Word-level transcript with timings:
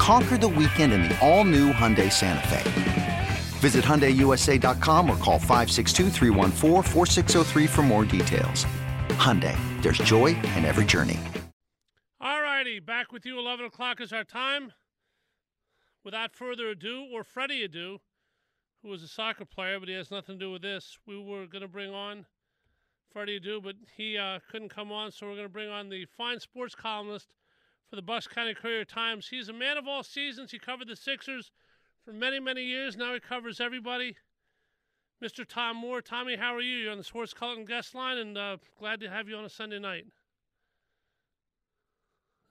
Conquer 0.00 0.38
the 0.38 0.48
weekend 0.48 0.94
in 0.94 1.02
the 1.02 1.18
all 1.20 1.44
new 1.44 1.74
Hyundai 1.74 2.10
Santa 2.10 2.48
Fe. 2.48 3.28
Visit 3.58 3.84
HyundaiUSA.com 3.84 5.10
or 5.10 5.16
call 5.18 5.38
562 5.38 6.08
for 7.68 7.82
more 7.82 8.06
details. 8.06 8.64
Hyundai, 9.10 9.54
there's 9.82 9.98
joy 9.98 10.28
in 10.56 10.64
every 10.64 10.86
journey. 10.86 11.18
All 12.18 12.40
righty, 12.40 12.80
back 12.80 13.12
with 13.12 13.26
you. 13.26 13.38
11 13.38 13.66
o'clock 13.66 14.00
is 14.00 14.10
our 14.10 14.24
time. 14.24 14.72
Without 16.02 16.34
further 16.34 16.70
ado, 16.70 17.06
or 17.12 17.22
Freddy 17.22 17.68
Adu, 17.68 17.98
who 18.82 18.88
was 18.88 19.02
a 19.02 19.08
soccer 19.08 19.44
player, 19.44 19.78
but 19.78 19.90
he 19.90 19.94
has 19.94 20.10
nothing 20.10 20.38
to 20.38 20.46
do 20.46 20.50
with 20.50 20.62
this, 20.62 20.96
we 21.06 21.22
were 21.22 21.46
going 21.46 21.60
to 21.60 21.68
bring 21.68 21.92
on 21.92 22.24
Freddy 23.12 23.38
Adu, 23.38 23.62
but 23.62 23.74
he 23.98 24.16
uh, 24.16 24.38
couldn't 24.50 24.70
come 24.70 24.90
on, 24.90 25.12
so 25.12 25.26
we're 25.26 25.34
going 25.34 25.44
to 25.44 25.52
bring 25.52 25.68
on 25.68 25.90
the 25.90 26.06
fine 26.06 26.40
sports 26.40 26.74
columnist 26.74 27.28
for 27.90 27.96
the 27.96 28.02
Bucks 28.02 28.28
County 28.28 28.54
Courier 28.54 28.84
Times. 28.84 29.28
He's 29.28 29.48
a 29.48 29.52
man 29.52 29.76
of 29.76 29.88
all 29.88 30.04
seasons. 30.04 30.52
He 30.52 30.58
covered 30.58 30.88
the 30.88 30.94
Sixers 30.94 31.50
for 32.04 32.12
many, 32.12 32.38
many 32.38 32.62
years. 32.62 32.96
Now 32.96 33.12
he 33.12 33.20
covers 33.20 33.60
everybody. 33.60 34.16
Mr. 35.22 35.46
Tom 35.46 35.76
Moore. 35.76 36.00
Tommy, 36.00 36.36
how 36.36 36.54
are 36.54 36.60
you? 36.60 36.78
You're 36.78 36.92
on 36.92 36.98
the 36.98 37.04
Sports 37.04 37.34
Cullen 37.34 37.64
guest 37.64 37.94
line, 37.94 38.16
and 38.16 38.38
uh, 38.38 38.56
glad 38.78 39.00
to 39.00 39.10
have 39.10 39.28
you 39.28 39.36
on 39.36 39.44
a 39.44 39.50
Sunday 39.50 39.80
night. 39.80 40.06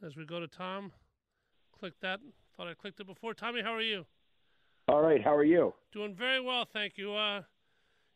As 0.05 0.15
we 0.15 0.25
go 0.25 0.39
to 0.39 0.47
Tom, 0.47 0.91
click 1.77 1.93
that. 2.01 2.19
Thought 2.55 2.67
I 2.67 2.73
clicked 2.73 2.99
it 2.99 3.07
before. 3.07 3.33
Tommy, 3.33 3.61
how 3.63 3.73
are 3.73 3.81
you? 3.81 4.05
All 4.87 5.01
right. 5.01 5.23
How 5.23 5.35
are 5.35 5.43
you? 5.43 5.73
Doing 5.93 6.13
very 6.13 6.41
well, 6.41 6.65
thank 6.65 6.97
you. 6.97 7.13
Uh, 7.13 7.43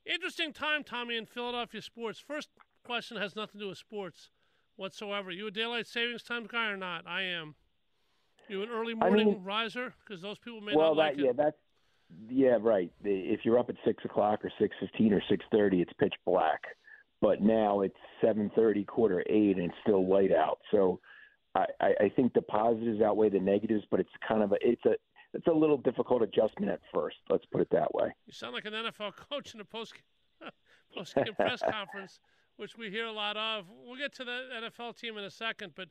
interesting 0.05 0.53
time, 0.53 0.83
Tommy, 0.83 1.15
in 1.15 1.25
Philadelphia 1.25 1.81
sports. 1.81 2.19
First 2.19 2.49
question 2.83 3.17
has 3.17 3.35
nothing 3.35 3.59
to 3.59 3.65
do 3.65 3.69
with 3.69 3.77
sports 3.77 4.29
whatsoever. 4.75 5.31
You 5.31 5.47
a 5.47 5.51
daylight 5.51 5.87
savings 5.87 6.23
time 6.23 6.47
guy 6.51 6.67
or 6.67 6.77
not? 6.77 7.07
I 7.07 7.23
am. 7.23 7.55
You 8.49 8.61
an 8.63 8.69
early 8.69 8.93
morning 8.93 9.27
I 9.27 9.31
mean, 9.31 9.43
riser? 9.43 9.93
Because 10.05 10.21
those 10.21 10.37
people 10.37 10.61
may 10.61 10.75
well, 10.75 10.95
not 10.95 10.97
like 10.97 11.15
that, 11.15 11.21
it. 11.21 11.25
Yeah, 11.25 11.31
that's 11.35 11.57
yeah, 12.29 12.57
right. 12.61 12.91
If 13.03 13.41
you're 13.43 13.57
up 13.57 13.69
at 13.69 13.75
six 13.85 14.03
o'clock 14.05 14.43
or 14.43 14.51
six 14.59 14.75
fifteen 14.79 15.13
or 15.13 15.21
six 15.29 15.45
thirty, 15.51 15.81
it's 15.81 15.93
pitch 15.99 16.13
black. 16.25 16.61
But 17.21 17.41
now 17.41 17.81
it's 17.81 17.95
seven 18.21 18.51
thirty, 18.55 18.83
quarter 18.83 19.23
eight, 19.29 19.57
and 19.57 19.65
it's 19.65 19.75
still 19.81 20.07
light 20.07 20.31
out. 20.31 20.59
So 20.71 20.99
I, 21.55 21.65
I 21.81 22.09
think 22.15 22.33
the 22.33 22.41
positives 22.41 23.01
outweigh 23.01 23.29
the 23.29 23.39
negatives, 23.39 23.83
but 23.91 23.99
it's 23.99 24.09
kind 24.27 24.43
of 24.43 24.51
a 24.51 24.57
it's 24.61 24.85
a 24.85 24.95
it's 25.33 25.47
a 25.47 25.51
little 25.51 25.77
difficult 25.77 26.21
adjustment 26.21 26.71
at 26.71 26.79
first. 26.93 27.17
Let's 27.29 27.45
put 27.45 27.61
it 27.61 27.69
that 27.71 27.93
way. 27.93 28.13
You 28.25 28.33
sound 28.33 28.53
like 28.53 28.65
an 28.65 28.73
NFL 28.73 29.13
coach 29.29 29.53
in 29.53 29.61
a 29.61 29.65
post 29.65 29.93
post 30.97 31.15
game 31.15 31.33
press 31.35 31.61
conference, 31.69 32.19
which 32.57 32.77
we 32.77 32.89
hear 32.89 33.05
a 33.05 33.11
lot 33.11 33.37
of. 33.37 33.65
We'll 33.85 33.97
get 33.97 34.13
to 34.15 34.23
the 34.23 34.49
NFL 34.61 34.97
team 34.97 35.17
in 35.17 35.23
a 35.23 35.31
second, 35.31 35.73
but 35.75 35.89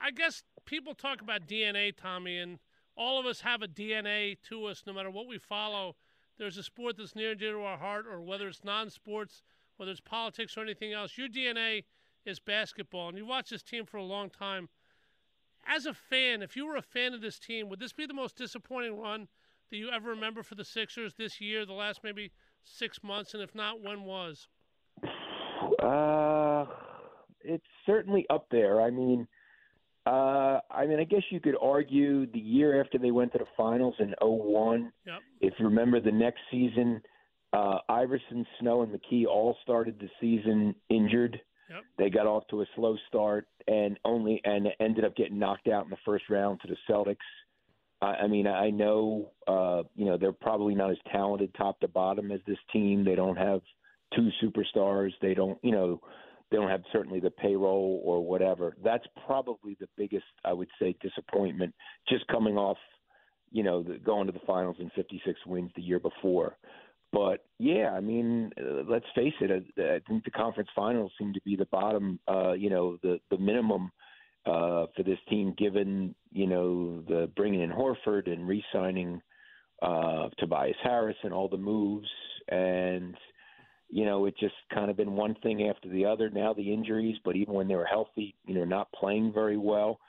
I 0.00 0.10
guess 0.10 0.42
people 0.64 0.94
talk 0.94 1.20
about 1.20 1.46
DNA, 1.46 1.96
Tommy, 1.96 2.38
and 2.38 2.58
all 2.96 3.18
of 3.18 3.26
us 3.26 3.40
have 3.40 3.62
a 3.62 3.68
DNA 3.68 4.36
to 4.48 4.66
us 4.66 4.84
no 4.86 4.92
matter 4.92 5.10
what 5.10 5.26
we 5.26 5.38
follow. 5.38 5.96
There's 6.38 6.56
a 6.56 6.62
sport 6.62 6.96
that's 6.96 7.14
near 7.14 7.32
and 7.32 7.40
dear 7.40 7.52
to 7.52 7.60
our 7.60 7.78
heart, 7.78 8.06
or 8.10 8.20
whether 8.20 8.48
it's 8.48 8.64
non 8.64 8.90
sports, 8.90 9.42
whether 9.76 9.92
it's 9.92 10.00
politics 10.00 10.56
or 10.56 10.62
anything 10.62 10.92
else. 10.92 11.16
Your 11.16 11.28
DNA 11.28 11.84
is 12.24 12.40
basketball, 12.40 13.08
and 13.08 13.18
you 13.18 13.26
watched 13.26 13.50
this 13.50 13.62
team 13.62 13.84
for 13.84 13.98
a 13.98 14.04
long 14.04 14.30
time. 14.30 14.68
As 15.66 15.86
a 15.86 15.94
fan, 15.94 16.42
if 16.42 16.56
you 16.56 16.66
were 16.66 16.76
a 16.76 16.82
fan 16.82 17.14
of 17.14 17.20
this 17.20 17.38
team, 17.38 17.68
would 17.68 17.80
this 17.80 17.92
be 17.92 18.06
the 18.06 18.14
most 18.14 18.36
disappointing 18.36 18.98
run 18.98 19.28
that 19.70 19.76
you 19.76 19.90
ever 19.90 20.10
remember 20.10 20.42
for 20.42 20.54
the 20.54 20.64
Sixers 20.64 21.14
this 21.14 21.40
year, 21.40 21.64
the 21.64 21.72
last 21.72 22.00
maybe 22.04 22.32
six 22.64 23.02
months? 23.02 23.32
And 23.32 23.42
if 23.42 23.54
not, 23.54 23.80
when 23.80 24.04
was? 24.04 24.48
Uh, 25.84 26.66
it's 27.42 27.64
certainly 27.84 28.26
up 28.30 28.46
there. 28.50 28.80
I 28.80 28.90
mean, 28.90 29.26
uh, 30.06 30.60
I 30.70 30.86
mean, 30.86 30.98
I 30.98 31.04
guess 31.04 31.22
you 31.30 31.40
could 31.40 31.56
argue 31.60 32.26
the 32.26 32.38
year 32.38 32.80
after 32.80 32.98
they 32.98 33.10
went 33.10 33.32
to 33.32 33.38
the 33.38 33.46
finals 33.56 33.94
in 33.98 34.14
01. 34.20 34.92
Yep. 35.06 35.14
If 35.40 35.54
you 35.58 35.66
remember 35.66 36.00
the 36.00 36.12
next 36.12 36.40
season, 36.50 37.02
uh, 37.52 37.78
Iverson, 37.88 38.46
Snow, 38.60 38.82
and 38.82 38.92
McKie 38.92 39.26
all 39.26 39.56
started 39.62 39.98
the 39.98 40.08
season 40.20 40.74
injured. 40.90 41.40
Yep. 41.70 41.82
They 41.98 42.10
got 42.10 42.26
off 42.26 42.44
to 42.50 42.62
a 42.62 42.66
slow 42.76 42.96
start 43.08 43.46
and 43.66 43.98
only 44.04 44.40
and 44.44 44.68
ended 44.80 45.04
up 45.04 45.16
getting 45.16 45.38
knocked 45.38 45.68
out 45.68 45.84
in 45.84 45.90
the 45.90 45.96
first 46.04 46.24
round 46.28 46.60
to 46.60 46.68
the 46.68 46.76
Celtics. 46.88 47.16
I, 48.02 48.24
I 48.24 48.26
mean, 48.26 48.46
I 48.46 48.68
know 48.70 49.30
uh, 49.46 49.84
you 49.96 50.04
know 50.04 50.18
they're 50.18 50.32
probably 50.32 50.74
not 50.74 50.90
as 50.90 50.98
talented 51.10 51.54
top 51.54 51.80
to 51.80 51.88
bottom 51.88 52.30
as 52.32 52.40
this 52.46 52.58
team. 52.72 53.04
They 53.04 53.14
don't 53.14 53.36
have 53.36 53.60
two 54.14 54.28
superstars. 54.42 55.10
They 55.20 55.34
don't, 55.34 55.58
you 55.62 55.72
know, 55.72 56.00
they 56.50 56.56
don't 56.56 56.70
have 56.70 56.82
certainly 56.92 57.20
the 57.20 57.30
payroll 57.30 58.00
or 58.04 58.24
whatever. 58.24 58.76
That's 58.82 59.06
probably 59.26 59.76
the 59.80 59.88
biggest, 59.96 60.26
I 60.44 60.52
would 60.52 60.68
say, 60.80 60.96
disappointment. 61.00 61.74
Just 62.08 62.26
coming 62.28 62.56
off, 62.56 62.78
you 63.50 63.62
know, 63.62 63.82
the, 63.82 63.98
going 63.98 64.26
to 64.26 64.32
the 64.32 64.40
finals 64.46 64.76
in 64.78 64.90
56 64.94 65.38
wins 65.46 65.70
the 65.74 65.82
year 65.82 65.98
before. 65.98 66.56
But 67.12 67.44
yeah, 67.58 67.90
I 67.90 68.00
mean, 68.00 68.50
uh, 68.60 68.82
let's 68.88 69.06
face 69.14 69.34
it. 69.40 69.50
I, 69.50 69.82
I 69.82 70.00
think 70.08 70.24
the 70.24 70.32
conference 70.32 70.68
finals 70.74 71.12
seem 71.18 71.32
to 71.32 71.40
be 71.44 71.54
the 71.54 71.66
bottom, 71.66 72.18
uh, 72.26 72.52
you 72.52 72.70
know, 72.70 72.98
the 73.04 73.20
the 73.30 73.38
minimum 73.38 73.92
uh, 74.46 74.86
for 74.96 75.04
this 75.04 75.18
team, 75.30 75.54
given 75.56 76.14
you 76.32 76.48
know 76.48 77.02
the 77.02 77.30
bringing 77.36 77.62
in 77.62 77.70
Horford 77.70 78.30
and 78.30 78.48
re-signing 78.48 79.22
uh, 79.80 80.28
Tobias 80.38 80.76
Harris 80.82 81.16
and 81.22 81.32
all 81.32 81.48
the 81.48 81.56
moves 81.56 82.08
and 82.48 83.16
you 83.88 84.04
know, 84.04 84.26
it's 84.26 84.38
just 84.40 84.54
kind 84.72 84.90
of 84.90 84.96
been 84.96 85.12
one 85.12 85.34
thing 85.42 85.68
after 85.68 85.88
the 85.88 86.04
other. 86.04 86.30
Now 86.30 86.52
the 86.52 86.72
injuries, 86.72 87.16
but 87.24 87.36
even 87.36 87.54
when 87.54 87.68
they 87.68 87.76
were 87.76 87.84
healthy, 87.84 88.34
you 88.46 88.54
know, 88.54 88.64
not 88.64 88.92
playing 88.92 89.32
very 89.32 89.56
well. 89.56 90.00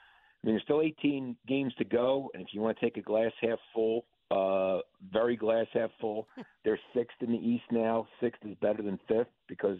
I 0.42 0.46
mean, 0.46 0.54
there's 0.54 0.62
still 0.62 0.82
18 0.82 1.36
games 1.46 1.72
to 1.78 1.84
go, 1.84 2.30
and 2.34 2.42
if 2.42 2.48
you 2.52 2.60
want 2.60 2.78
to 2.78 2.84
take 2.84 2.96
a 2.96 3.02
glass 3.02 3.32
half 3.40 3.58
full, 3.74 4.04
uh, 4.30 4.80
very 5.12 5.36
glass 5.36 5.66
half 5.72 5.90
full, 6.00 6.28
they're 6.64 6.80
sixth 6.94 7.16
in 7.20 7.32
the 7.32 7.38
East 7.38 7.64
now. 7.70 8.06
Sixth 8.20 8.40
is 8.44 8.56
better 8.60 8.82
than 8.82 8.98
fifth 9.08 9.28
because 9.48 9.78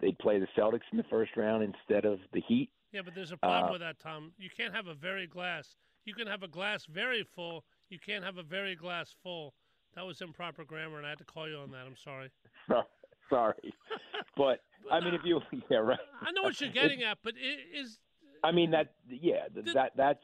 they 0.00 0.12
play 0.12 0.38
the 0.38 0.48
Celtics 0.56 0.80
in 0.90 0.98
the 0.98 1.04
first 1.04 1.36
round 1.36 1.62
instead 1.62 2.04
of 2.04 2.18
the 2.32 2.40
Heat. 2.46 2.70
Yeah, 2.92 3.00
but 3.04 3.14
there's 3.14 3.32
a 3.32 3.36
problem 3.36 3.70
uh, 3.70 3.72
with 3.72 3.80
that, 3.80 3.98
Tom. 4.00 4.32
You 4.38 4.50
can't 4.54 4.74
have 4.74 4.86
a 4.86 4.94
very 4.94 5.26
glass. 5.26 5.76
You 6.04 6.14
can 6.14 6.26
have 6.26 6.42
a 6.42 6.48
glass 6.48 6.84
very 6.84 7.22
full. 7.22 7.64
You 7.88 7.98
can't 7.98 8.24
have 8.24 8.36
a 8.36 8.42
very 8.42 8.74
glass 8.74 9.14
full. 9.22 9.54
That 9.94 10.06
was 10.06 10.20
improper 10.20 10.64
grammar, 10.64 10.98
and 10.98 11.06
I 11.06 11.10
had 11.10 11.18
to 11.18 11.24
call 11.24 11.48
you 11.48 11.56
on 11.56 11.70
that. 11.70 11.86
I'm 11.86 11.96
sorry. 11.96 12.30
sorry, 13.32 13.74
but 14.36 14.60
I 14.90 15.00
mean, 15.00 15.14
if 15.14 15.22
you 15.24 15.40
yeah 15.70 15.78
right. 15.78 15.98
I 16.20 16.32
know 16.32 16.42
what 16.42 16.60
you're 16.60 16.70
getting 16.70 17.02
at, 17.02 17.18
but 17.22 17.34
it 17.36 17.76
is. 17.76 17.98
I 18.44 18.52
mean 18.52 18.70
that 18.72 18.94
yeah 19.08 19.46
that 19.54 19.92
that's 19.96 20.20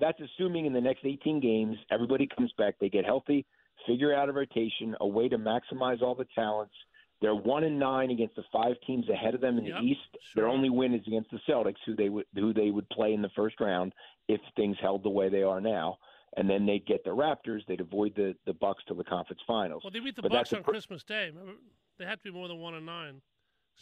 that's 0.00 0.18
assuming 0.20 0.66
in 0.66 0.72
the 0.72 0.80
next 0.80 1.00
18 1.04 1.40
games 1.40 1.76
everybody 1.90 2.28
comes 2.36 2.52
back, 2.58 2.74
they 2.80 2.88
get 2.88 3.04
healthy, 3.04 3.44
figure 3.86 4.14
out 4.14 4.28
a 4.28 4.32
rotation, 4.32 4.94
a 5.00 5.06
way 5.06 5.28
to 5.28 5.38
maximize 5.38 6.02
all 6.02 6.14
the 6.14 6.26
talents. 6.34 6.74
They're 7.22 7.34
one 7.34 7.64
and 7.64 7.78
nine 7.78 8.10
against 8.10 8.36
the 8.36 8.44
five 8.52 8.74
teams 8.86 9.08
ahead 9.08 9.34
of 9.34 9.40
them 9.40 9.56
in 9.58 9.64
yep, 9.64 9.80
the 9.80 9.86
East. 9.86 10.00
Sure. 10.12 10.42
Their 10.42 10.48
only 10.48 10.68
win 10.68 10.92
is 10.92 11.00
against 11.06 11.30
the 11.30 11.40
Celtics, 11.48 11.76
who 11.86 11.96
they 11.96 12.10
would 12.10 12.26
who 12.34 12.52
they 12.52 12.70
would 12.70 12.88
play 12.90 13.14
in 13.14 13.22
the 13.22 13.30
first 13.34 13.58
round 13.58 13.94
if 14.28 14.40
things 14.54 14.76
held 14.80 15.02
the 15.02 15.10
way 15.10 15.28
they 15.28 15.42
are 15.42 15.60
now. 15.60 15.98
And 16.36 16.50
then 16.50 16.66
they'd 16.66 16.84
get 16.84 17.02
the 17.04 17.10
Raptors. 17.10 17.60
They'd 17.66 17.80
avoid 17.80 18.14
the 18.16 18.34
the 18.44 18.52
Bucks 18.52 18.84
to 18.88 18.94
the 18.94 19.04
conference 19.04 19.40
finals. 19.46 19.82
Well, 19.82 19.90
they 19.90 20.00
beat 20.00 20.16
the 20.16 20.22
but 20.22 20.32
Bucks 20.32 20.52
on 20.52 20.62
pr- 20.62 20.72
Christmas 20.72 21.02
Day. 21.04 21.28
Remember? 21.28 21.52
They 21.98 22.04
have 22.04 22.18
to 22.18 22.24
be 22.24 22.30
more 22.30 22.48
than 22.48 22.58
one 22.58 22.74
and 22.74 22.86
nine. 22.86 23.20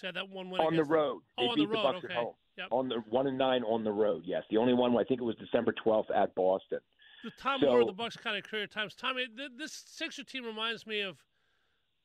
So 0.00 0.10
that 0.12 0.28
one 0.28 0.50
win 0.50 0.60
on 0.60 0.76
the 0.76 0.84
road. 0.84 1.20
Them. 1.38 1.46
Oh, 1.46 1.50
on 1.50 1.58
the 1.58 1.66
road. 1.66 2.02
The 2.02 2.06
okay. 2.08 2.30
Yep. 2.58 2.68
On 2.70 2.88
the 2.88 2.96
one 3.08 3.26
and 3.26 3.38
nine 3.38 3.62
on 3.64 3.84
the 3.84 3.92
road. 3.92 4.22
Yes, 4.24 4.42
the 4.50 4.56
only 4.56 4.74
one 4.74 4.96
I 4.96 5.04
think 5.04 5.20
it 5.20 5.24
was 5.24 5.36
December 5.36 5.72
twelfth 5.72 6.10
at 6.10 6.34
Boston. 6.34 6.80
The 7.24 7.30
Tom 7.38 7.60
so, 7.60 7.66
Moore 7.66 7.80
of 7.80 7.86
the 7.86 7.92
Bucks 7.92 8.16
County 8.16 8.42
Courier 8.42 8.66
Times. 8.66 8.94
Tommy, 8.94 9.26
this 9.56 9.84
Sixer 9.86 10.24
team 10.24 10.44
reminds 10.44 10.86
me 10.86 11.00
of 11.00 11.16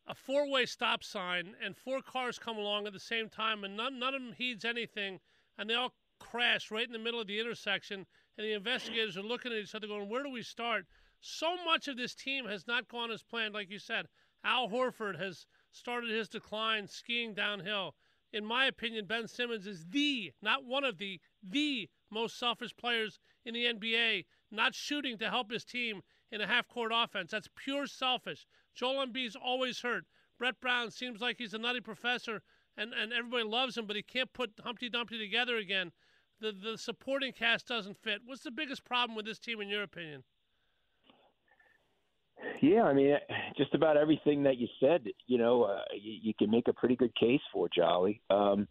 a 0.09 0.15
four-way 0.15 0.65
stop 0.65 1.03
sign 1.03 1.55
and 1.63 1.77
four 1.77 2.01
cars 2.01 2.39
come 2.39 2.57
along 2.57 2.87
at 2.87 2.93
the 2.93 2.99
same 2.99 3.29
time 3.29 3.63
and 3.63 3.77
none 3.77 3.99
none 3.99 4.15
of 4.15 4.21
them 4.21 4.33
heeds 4.33 4.65
anything 4.65 5.19
and 5.57 5.69
they 5.69 5.75
all 5.75 5.93
crash 6.19 6.71
right 6.71 6.87
in 6.87 6.91
the 6.91 6.99
middle 6.99 7.21
of 7.21 7.27
the 7.27 7.39
intersection 7.39 8.07
and 8.37 8.47
the 8.47 8.53
investigators 8.53 9.17
are 9.17 9.21
looking 9.21 9.51
at 9.51 9.59
each 9.59 9.75
other 9.75 9.85
going 9.85 10.09
where 10.09 10.23
do 10.23 10.31
we 10.31 10.41
start 10.41 10.85
so 11.21 11.55
much 11.63 11.87
of 11.87 11.95
this 11.95 12.15
team 12.15 12.45
has 12.45 12.65
not 12.65 12.87
gone 12.87 13.11
as 13.11 13.21
planned 13.21 13.53
like 13.53 13.69
you 13.69 13.77
said 13.77 14.07
al 14.43 14.67
horford 14.67 15.19
has 15.19 15.45
started 15.71 16.09
his 16.09 16.29
decline 16.29 16.87
skiing 16.87 17.33
downhill 17.33 17.95
in 18.31 18.45
my 18.45 18.65
opinion 18.65 19.05
ben 19.05 19.27
simmons 19.27 19.65
is 19.67 19.85
the 19.89 20.31
not 20.41 20.65
one 20.65 20.83
of 20.83 20.97
the 20.97 21.19
the 21.41 21.89
most 22.11 22.37
selfish 22.37 22.75
players 22.75 23.19
in 23.45 23.53
the 23.53 23.65
nba 23.65 24.25
not 24.51 24.73
shooting 24.73 25.17
to 25.17 25.29
help 25.29 25.51
his 25.51 25.63
team 25.63 26.01
in 26.31 26.41
a 26.41 26.47
half-court 26.47 26.91
offense 26.93 27.31
that's 27.31 27.49
pure 27.55 27.87
selfish 27.87 28.45
Joel 28.79 29.05
Embiid's 29.05 29.35
always 29.35 29.81
hurt. 29.81 30.05
Brett 30.37 30.61
Brown 30.61 30.89
seems 30.89 31.19
like 31.19 31.37
he's 31.37 31.53
a 31.53 31.57
nutty 31.57 31.81
professor, 31.81 32.43
and, 32.77 32.93
and 32.93 33.11
everybody 33.11 33.43
loves 33.43 33.77
him, 33.77 33.87
but 33.87 33.97
he 33.97 34.03
can't 34.03 34.31
put 34.31 34.53
Humpty 34.63 34.87
Dumpty 34.89 35.17
together 35.17 35.57
again. 35.57 35.91
The 36.39 36.53
the 36.53 36.77
supporting 36.77 37.33
cast 37.33 37.67
doesn't 37.67 37.97
fit. 37.97 38.21
What's 38.23 38.43
the 38.43 38.51
biggest 38.51 38.85
problem 38.85 39.17
with 39.17 39.25
this 39.25 39.37
team, 39.39 39.59
in 39.59 39.67
your 39.67 39.83
opinion? 39.83 40.23
Yeah, 42.61 42.83
I 42.83 42.93
mean, 42.93 43.15
just 43.57 43.73
about 43.73 43.97
everything 43.97 44.43
that 44.43 44.57
you 44.57 44.67
said. 44.79 45.05
You 45.27 45.37
know, 45.37 45.63
uh, 45.63 45.81
you, 45.93 46.13
you 46.21 46.33
can 46.33 46.51
make 46.51 46.67
a 46.67 46.73
pretty 46.73 46.95
good 46.95 47.15
case 47.15 47.41
for 47.53 47.69
Jolly. 47.73 48.21
Um, 48.29 48.67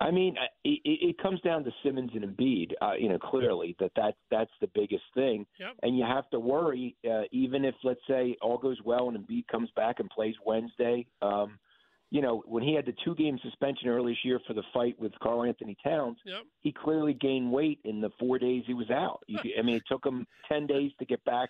I 0.00 0.10
mean, 0.10 0.34
it, 0.64 0.80
it 0.84 1.18
comes 1.18 1.40
down 1.42 1.62
to 1.64 1.70
Simmons 1.84 2.10
and 2.14 2.24
Embiid. 2.24 2.72
Uh, 2.80 2.94
you 2.98 3.08
know, 3.08 3.18
clearly 3.18 3.76
that 3.78 3.92
that 3.96 4.16
that's 4.30 4.50
the 4.60 4.68
biggest 4.74 5.04
thing, 5.14 5.46
yep. 5.60 5.74
and 5.82 5.96
you 5.96 6.04
have 6.04 6.28
to 6.30 6.40
worry 6.40 6.96
uh, 7.08 7.22
even 7.30 7.64
if 7.64 7.74
let's 7.84 8.00
say 8.08 8.36
all 8.42 8.58
goes 8.58 8.78
well 8.84 9.08
and 9.08 9.16
Embiid 9.16 9.46
comes 9.46 9.70
back 9.76 10.00
and 10.00 10.10
plays 10.10 10.34
Wednesday. 10.44 11.06
Um, 11.20 11.58
you 12.10 12.20
know, 12.20 12.42
when 12.46 12.62
he 12.62 12.74
had 12.74 12.84
the 12.84 12.94
two 13.04 13.14
game 13.14 13.38
suspension 13.42 13.88
earlier 13.88 14.12
this 14.12 14.24
year 14.24 14.38
for 14.46 14.52
the 14.52 14.62
fight 14.74 15.00
with 15.00 15.12
Karl-Anthony 15.22 15.78
Towns, 15.82 16.18
yep. 16.26 16.42
he 16.60 16.70
clearly 16.70 17.14
gained 17.14 17.50
weight 17.50 17.78
in 17.84 18.02
the 18.02 18.10
four 18.18 18.38
days 18.38 18.64
he 18.66 18.74
was 18.74 18.90
out. 18.90 19.20
You, 19.28 19.38
I 19.58 19.62
mean, 19.62 19.76
it 19.76 19.84
took 19.88 20.04
him 20.04 20.26
ten 20.46 20.66
days 20.66 20.90
to 20.98 21.06
get 21.06 21.24
back 21.24 21.48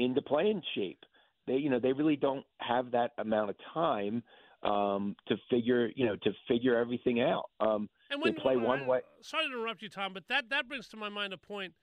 into 0.00 0.22
playing 0.22 0.62
shape. 0.74 0.98
They, 1.46 1.56
you 1.56 1.70
know, 1.70 1.80
they 1.80 1.92
really 1.92 2.16
don't 2.16 2.44
have 2.58 2.90
that 2.92 3.12
amount 3.18 3.50
of 3.50 3.56
time 3.72 4.22
um, 4.62 5.16
to 5.28 5.36
figure 5.48 5.90
you 5.94 6.06
know 6.06 6.16
to 6.22 6.32
figure 6.46 6.76
everything 6.76 7.20
out. 7.20 7.50
Um, 7.60 7.88
and 8.10 8.20
when 8.20 8.34
play 8.34 8.56
when, 8.56 8.66
one 8.66 8.86
way. 8.86 9.00
Sorry 9.22 9.46
to 9.46 9.52
interrupt 9.52 9.82
you, 9.82 9.88
Tom, 9.88 10.12
but 10.12 10.24
that 10.28 10.50
that 10.50 10.68
brings 10.68 10.88
to 10.88 10.96
my 10.96 11.08
mind 11.08 11.32
a 11.32 11.38
point. 11.38 11.74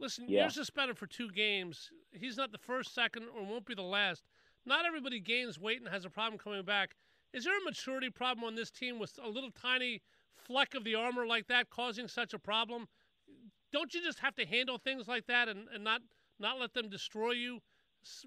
Listen, 0.00 0.26
Yeah. 0.28 0.42
you're 0.42 0.50
suspended 0.50 0.96
for 0.96 1.06
two 1.06 1.30
games. 1.30 1.90
He's 2.12 2.36
not 2.36 2.52
the 2.52 2.58
first, 2.58 2.94
second, 2.94 3.26
or 3.34 3.44
won't 3.44 3.66
be 3.66 3.74
the 3.74 3.82
last. 3.82 4.22
Not 4.64 4.86
everybody 4.86 5.18
gains 5.18 5.58
weight 5.58 5.80
and 5.80 5.88
has 5.88 6.04
a 6.04 6.10
problem 6.10 6.38
coming 6.38 6.64
back. 6.64 6.94
Is 7.32 7.44
there 7.44 7.58
a 7.58 7.64
maturity 7.64 8.10
problem 8.10 8.44
on 8.44 8.54
this 8.54 8.70
team 8.70 8.98
with 8.98 9.18
a 9.22 9.28
little 9.28 9.50
tiny 9.50 10.02
fleck 10.36 10.74
of 10.74 10.84
the 10.84 10.94
armor 10.94 11.26
like 11.26 11.48
that 11.48 11.70
causing 11.70 12.06
such 12.06 12.32
a 12.32 12.38
problem? 12.38 12.86
Don't 13.72 13.92
you 13.92 14.02
just 14.02 14.20
have 14.20 14.34
to 14.36 14.46
handle 14.46 14.78
things 14.78 15.08
like 15.08 15.26
that 15.26 15.48
and, 15.48 15.68
and 15.74 15.82
not 15.82 16.00
not 16.38 16.58
let 16.58 16.74
them 16.74 16.88
destroy 16.88 17.32
you? 17.32 17.60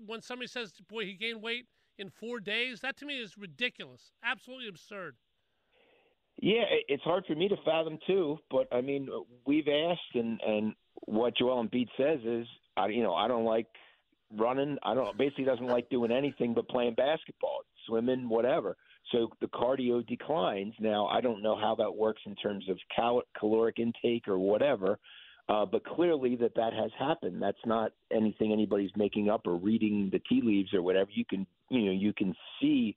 When 0.05 0.21
somebody 0.21 0.47
says, 0.47 0.73
"Boy, 0.89 1.05
he 1.05 1.13
gained 1.13 1.41
weight 1.41 1.67
in 1.97 2.09
four 2.09 2.39
days," 2.39 2.81
that 2.81 2.97
to 2.97 3.05
me 3.05 3.19
is 3.19 3.37
ridiculous, 3.37 4.11
absolutely 4.23 4.67
absurd. 4.67 5.15
Yeah, 6.41 6.63
it's 6.87 7.03
hard 7.03 7.25
for 7.25 7.35
me 7.35 7.47
to 7.49 7.57
fathom 7.63 7.99
too. 8.07 8.39
But 8.49 8.67
I 8.71 8.81
mean, 8.81 9.09
we've 9.45 9.67
asked, 9.67 10.15
and 10.15 10.39
and 10.41 10.73
what 11.05 11.37
Joel 11.37 11.63
Embiid 11.63 11.87
says 11.97 12.19
is, 12.25 12.47
I 12.77 12.87
you 12.87 13.03
know, 13.03 13.13
I 13.13 13.27
don't 13.27 13.45
like 13.45 13.67
running. 14.37 14.77
I 14.83 14.93
don't 14.93 15.17
basically 15.17 15.45
doesn't 15.45 15.67
like 15.67 15.89
doing 15.89 16.11
anything 16.11 16.53
but 16.53 16.67
playing 16.67 16.95
basketball, 16.95 17.61
swimming, 17.87 18.29
whatever. 18.29 18.75
So 19.11 19.29
the 19.41 19.47
cardio 19.47 20.05
declines. 20.05 20.73
Now 20.79 21.07
I 21.07 21.21
don't 21.21 21.41
know 21.41 21.55
how 21.55 21.75
that 21.75 21.95
works 21.95 22.21
in 22.25 22.35
terms 22.35 22.67
of 22.69 22.77
cal- 22.95 23.23
caloric 23.37 23.79
intake 23.79 24.27
or 24.27 24.39
whatever. 24.39 24.97
Uh, 25.49 25.65
but 25.65 25.83
clearly 25.83 26.35
that 26.37 26.55
that 26.55 26.73
has 26.73 26.91
happened. 26.97 27.41
That's 27.41 27.65
not 27.65 27.91
anything 28.11 28.53
anybody's 28.53 28.91
making 28.95 29.29
up 29.29 29.45
or 29.47 29.55
reading 29.55 30.09
the 30.11 30.19
tea 30.19 30.41
leaves 30.43 30.73
or 30.73 30.81
whatever. 30.81 31.09
You 31.13 31.25
can, 31.25 31.45
you 31.69 31.85
know, 31.85 31.91
you 31.91 32.13
can 32.13 32.33
see, 32.59 32.95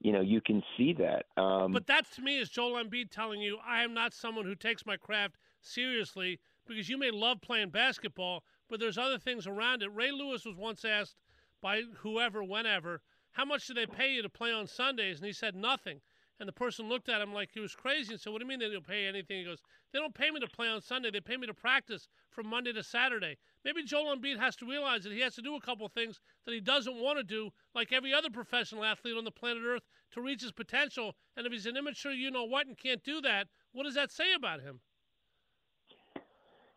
you 0.00 0.12
know, 0.12 0.20
you 0.20 0.40
can 0.40 0.62
see 0.76 0.92
that. 0.94 1.24
Um, 1.40 1.72
But 1.72 1.86
that 1.88 2.04
to 2.12 2.22
me 2.22 2.38
is 2.38 2.48
Joel 2.48 2.82
Embiid 2.82 3.10
telling 3.10 3.40
you, 3.40 3.58
I 3.66 3.82
am 3.82 3.92
not 3.92 4.14
someone 4.14 4.44
who 4.44 4.54
takes 4.54 4.86
my 4.86 4.96
craft 4.96 5.36
seriously 5.60 6.38
because 6.66 6.88
you 6.88 6.98
may 6.98 7.10
love 7.10 7.40
playing 7.40 7.70
basketball, 7.70 8.44
but 8.68 8.78
there's 8.78 8.98
other 8.98 9.18
things 9.18 9.46
around 9.46 9.82
it. 9.82 9.94
Ray 9.94 10.12
Lewis 10.12 10.44
was 10.44 10.56
once 10.56 10.84
asked 10.84 11.16
by 11.60 11.82
whoever, 11.98 12.44
whenever, 12.44 13.00
how 13.32 13.44
much 13.44 13.66
do 13.66 13.74
they 13.74 13.86
pay 13.86 14.12
you 14.12 14.22
to 14.22 14.28
play 14.28 14.52
on 14.52 14.66
Sundays? 14.66 15.18
And 15.18 15.26
he 15.26 15.32
said 15.32 15.54
nothing. 15.54 16.00
And 16.38 16.46
the 16.46 16.52
person 16.52 16.88
looked 16.88 17.08
at 17.08 17.22
him 17.22 17.32
like 17.32 17.50
he 17.52 17.60
was 17.60 17.74
crazy 17.74 18.12
and 18.12 18.20
said, 18.20 18.30
What 18.30 18.40
do 18.40 18.44
you 18.44 18.48
mean 18.48 18.58
they 18.58 18.70
don't 18.70 18.86
pay 18.86 19.06
anything? 19.06 19.38
He 19.38 19.44
goes, 19.44 19.62
They 19.92 19.98
don't 19.98 20.14
pay 20.14 20.30
me 20.30 20.38
to 20.40 20.46
play 20.46 20.68
on 20.68 20.82
Sunday. 20.82 21.10
They 21.10 21.20
pay 21.20 21.36
me 21.36 21.46
to 21.46 21.54
practice 21.54 22.08
from 22.30 22.48
Monday 22.48 22.72
to 22.74 22.82
Saturday. 22.82 23.38
Maybe 23.64 23.82
Joel 23.82 24.14
Embiid 24.14 24.38
has 24.38 24.54
to 24.56 24.66
realize 24.68 25.02
that 25.04 25.12
he 25.12 25.20
has 25.20 25.34
to 25.36 25.42
do 25.42 25.56
a 25.56 25.60
couple 25.60 25.88
things 25.88 26.20
that 26.44 26.52
he 26.52 26.60
doesn't 26.60 26.96
want 26.96 27.18
to 27.18 27.24
do, 27.24 27.50
like 27.74 27.92
every 27.92 28.12
other 28.12 28.28
professional 28.30 28.84
athlete 28.84 29.16
on 29.16 29.24
the 29.24 29.30
planet 29.30 29.62
Earth, 29.64 29.84
to 30.12 30.20
reach 30.20 30.42
his 30.42 30.52
potential. 30.52 31.14
And 31.36 31.46
if 31.46 31.52
he's 31.52 31.66
an 31.66 31.76
immature, 31.76 32.12
you 32.12 32.30
know 32.30 32.44
what, 32.44 32.66
and 32.66 32.76
can't 32.76 33.02
do 33.02 33.20
that, 33.22 33.48
what 33.72 33.84
does 33.84 33.94
that 33.94 34.12
say 34.12 34.34
about 34.34 34.60
him? 34.60 34.80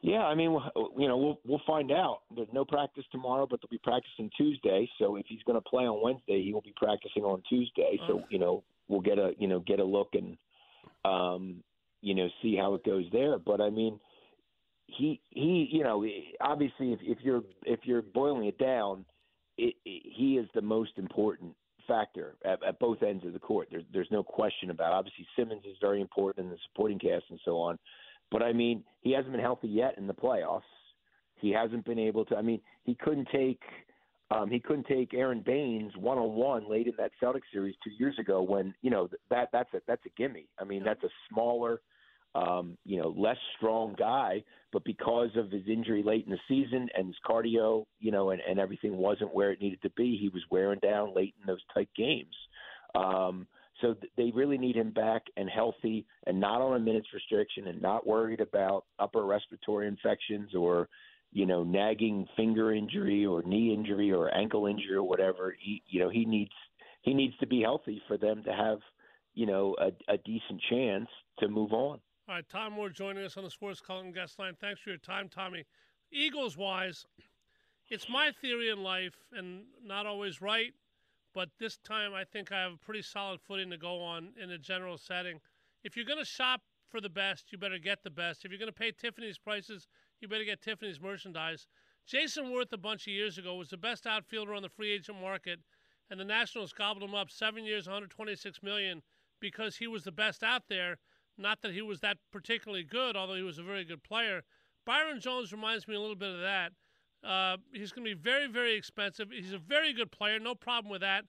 Yeah, 0.02 0.24
I 0.24 0.34
mean, 0.34 0.58
you 0.98 1.08
know, 1.10 1.18
we'll 1.18 1.40
we'll 1.46 1.62
find 1.68 1.92
out. 1.92 2.22
There's 2.34 2.48
no 2.54 2.64
practice 2.64 3.04
tomorrow, 3.12 3.46
but 3.46 3.60
they'll 3.62 3.70
be 3.70 3.82
practicing 3.84 4.30
Tuesday. 4.38 4.90
So 4.98 5.18
if 5.18 5.26
he's 5.28 5.44
going 5.44 5.58
to 5.62 5.70
play 5.70 5.84
on 5.84 6.02
Wednesday, 6.02 6.42
he 6.42 6.54
will 6.54 6.62
be 6.62 6.74
practicing 6.78 7.24
on 7.24 7.44
Tuesday. 7.50 8.00
So 8.08 8.20
Oh. 8.22 8.26
you 8.30 8.40
know, 8.40 8.64
we'll 8.90 9.00
get 9.00 9.18
a 9.18 9.32
you 9.38 9.48
know 9.48 9.62
get 9.62 9.80
a 9.80 9.84
look 9.84 10.10
and 10.14 10.38
um, 11.06 11.64
you 12.02 12.14
know 12.14 12.28
see 12.42 12.58
how 12.58 12.74
it 12.74 12.84
goes 12.84 13.06
there. 13.14 13.40
But 13.40 13.62
I 13.62 13.70
mean, 13.70 14.00
he 14.88 15.22
he 15.30 15.70
you 15.72 15.84
know 15.84 16.06
obviously 16.42 16.92
if, 16.92 17.00
if 17.02 17.20
you're 17.22 17.44
if 17.66 17.82
you're 17.84 18.02
boiling 18.02 18.48
it 18.48 18.58
down, 18.58 19.06
it, 19.58 19.76
it, 19.86 20.04
he 20.14 20.38
is 20.38 20.48
the 20.54 20.62
most 20.62 20.92
important 20.98 21.54
factor 21.88 22.36
at, 22.46 22.64
at 22.64 22.80
both 22.80 23.02
ends 23.04 23.26
of 23.26 23.34
the 23.34 23.40
court. 23.40 23.70
There's 23.72 23.86
there's 23.94 24.10
no 24.12 24.24
question 24.24 24.72
about. 24.72 24.92
It. 24.92 24.96
Obviously, 24.96 25.28
Simmons 25.38 25.64
is 25.66 25.78
very 25.80 26.02
important 26.02 26.46
in 26.46 26.52
the 26.52 26.58
supporting 26.68 27.00
cast 27.00 27.26
and 27.30 27.40
so 27.46 27.58
on. 27.58 27.78
But 28.32 28.44
I 28.44 28.54
mean, 28.54 28.84
he 29.02 29.12
hasn't 29.12 29.32
been 29.32 29.42
healthy 29.42 29.70
yet 29.70 29.98
in 29.98 30.08
the 30.08 30.14
playoffs. 30.14 30.62
He 31.36 31.52
hasn't 31.52 31.86
been 31.86 32.00
able 32.00 32.26
to. 32.26 32.36
I 32.36 32.42
mean, 32.42 32.62
he 32.84 32.96
couldn't 32.96 33.28
take 33.32 33.62
um, 34.32 34.50
he 34.50 34.60
couldn't 34.60 34.86
take 34.88 35.14
Aron 35.14 35.42
Baynes 35.46 35.92
one 35.98 36.18
on 36.18 36.34
one 36.34 36.70
late 36.70 36.88
in 36.88 36.94
that 36.98 37.12
Celtics 37.22 37.42
series 37.52 37.76
two 37.84 37.92
years 37.98 38.18
ago. 38.20 38.42
When 38.42 38.74
you 38.82 38.92
know 38.92 39.10
that 39.30 39.50
that's 39.52 39.74
a 39.74 39.82
that's 39.88 40.06
a 40.06 40.10
gimme. 40.18 40.48
I 40.60 40.64
mean, 40.66 40.84
that's 40.84 41.04
a 41.04 41.10
smaller, 41.30 41.82
um, 42.36 42.78
you 42.86 43.02
know, 43.02 43.10
less 43.18 43.38
strong 43.58 43.96
guy, 43.98 44.44
but 44.72 44.84
because 44.84 45.30
of 45.36 45.50
his 45.52 45.64
injury 45.68 46.04
late 46.04 46.26
in 46.26 46.32
the 46.32 46.40
season 46.48 46.90
and 46.96 47.08
his 47.08 47.16
cardio, 47.28 47.86
you 48.00 48.12
know, 48.12 48.30
and, 48.30 48.42
and 48.48 48.60
everything 48.60 48.98
wasn't 48.98 49.34
where 49.34 49.52
it 49.52 49.62
needed 49.62 49.82
to 49.82 49.90
be, 49.92 50.18
he 50.18 50.30
was 50.30 50.44
wearing 50.52 50.80
down 50.80 51.16
late 51.16 51.34
in 51.42 51.48
those 51.48 51.64
tight 51.74 51.90
games. 51.96 52.36
Um, 52.94 53.48
so 53.82 53.94
th- 53.94 54.12
they 54.16 54.32
really 54.32 54.58
need 54.58 54.76
him 54.76 54.92
back 54.92 55.24
and 55.38 55.50
healthy 55.50 56.06
and 56.28 56.40
not 56.40 56.62
on 56.62 56.76
a 56.76 56.80
minutes 56.80 57.08
restriction 57.14 57.68
and 57.68 57.82
not 57.82 58.06
worried 58.06 58.42
about 58.42 58.86
upper 59.00 59.24
respiratory 59.26 59.88
infections 59.88 60.54
or, 60.54 60.88
you 61.32 61.46
know, 61.46 61.64
nagging 61.64 62.28
finger 62.36 62.74
injury 62.74 63.26
or 63.26 63.44
knee 63.44 63.74
injury 63.74 64.12
or 64.12 64.34
ankle 64.36 64.66
injury 64.66 64.96
or 64.96 65.04
whatever. 65.04 65.56
He, 65.60 65.82
you 65.88 66.00
know, 66.00 66.10
he 66.10 66.26
needs 66.26 66.52
he 67.02 67.14
needs 67.14 67.38
to 67.38 67.48
be 67.48 67.62
healthy 67.62 68.02
for 68.08 68.18
them 68.18 68.44
to 68.44 68.52
have, 68.52 68.80
you 69.34 69.46
know, 69.46 69.76
a, 69.80 70.14
a 70.14 70.18
decent 70.18 70.62
chance 70.70 71.08
to 71.40 71.48
move 71.48 71.72
on. 71.72 72.00
All 72.28 72.36
right, 72.36 72.46
Tom 72.50 72.74
Moore 72.74 72.90
joining 72.90 73.24
us 73.24 73.38
on 73.38 73.44
the 73.44 73.50
Sports 73.50 73.82
Calling 73.82 74.12
Guest 74.12 74.38
Line. 74.38 74.56
Thanks 74.60 74.82
for 74.82 74.90
your 74.90 75.00
time, 75.00 75.30
Tommy. 75.30 75.66
Eagles 76.12 76.58
wise, 76.58 77.06
it's 77.90 78.10
my 78.10 78.32
theory 78.42 78.70
in 78.70 78.84
life, 78.84 79.16
and 79.32 79.64
not 79.84 80.06
always 80.06 80.42
right, 80.42 80.74
but 81.34 81.50
this 81.60 81.78
time 81.78 82.14
I 82.14 82.24
think 82.24 82.52
I 82.52 82.62
have 82.62 82.74
a 82.74 82.78
pretty 82.78 83.02
solid 83.02 83.40
footing 83.42 83.70
to 83.72 83.78
go 83.78 84.02
on 84.02 84.30
in 84.42 84.52
a 84.52 84.58
general 84.58 84.98
setting. 84.98 85.40
If 85.84 85.96
you're 85.96 86.06
going 86.06 86.20
to 86.20 86.26
shop 86.26 86.62
for 86.90 87.00
the 87.02 87.10
best, 87.10 87.52
you 87.52 87.58
better 87.58 87.80
get 87.80 88.04
the 88.04 88.10
best. 88.10 88.46
If 88.46 88.52
you're 88.52 88.60
going 88.60 88.72
to 88.72 88.78
pay 88.78 88.92
Tiffany's 88.92 89.38
prices, 89.38 89.88
you 90.22 90.28
better 90.28 90.44
get 90.44 90.62
Tiffany's 90.62 91.00
merchandise. 91.00 91.68
Jayson 92.08 92.52
Werth, 92.52 92.74
a 92.74 92.78
bunch 92.78 93.04
of 93.04 93.14
years 93.14 93.38
ago, 93.38 93.56
was 93.56 93.70
the 93.70 93.78
best 93.78 94.08
outfielder 94.08 94.54
on 94.54 94.64
the 94.64 94.70
free 94.70 94.92
agent 94.92 95.22
market, 95.22 95.60
and 96.10 96.20
the 96.20 96.26
Nationals 96.26 96.74
gobbled 96.74 97.08
him 97.08 97.16
up 97.16 97.30
seven 97.30 97.64
years, 97.64 97.88
126 97.88 98.64
million, 98.64 99.02
because 99.40 99.78
he 99.78 99.88
was 99.88 100.04
the 100.04 100.12
best 100.12 100.44
out 100.44 100.64
there. 100.68 100.98
Not 101.38 101.62
that 101.62 101.72
he 101.72 101.82
was 101.82 102.02
that 102.02 102.18
particularly 102.32 102.84
good, 102.84 103.16
although 103.16 103.36
he 103.36 103.44
was 103.44 103.60
a 103.60 103.64
very 103.64 103.86
good 103.86 104.04
player. 104.04 104.44
Byron 104.86 105.22
Jones 105.22 105.52
reminds 105.52 105.88
me 105.88 105.96
a 105.96 106.00
little 106.00 106.16
bit 106.16 106.34
of 106.34 106.42
that. 106.42 106.72
Uh, 107.24 107.58
he's 107.74 107.92
going 107.92 108.06
to 108.06 108.16
be 108.16 108.20
very, 108.20 108.48
very 108.48 108.76
expensive. 108.76 109.30
He's 109.32 109.54
a 109.54 109.60
very 109.60 109.94
good 109.94 110.12
player, 110.12 110.40
no 110.40 110.56
problem 110.56 110.92
with 110.92 111.02
that. 111.02 111.26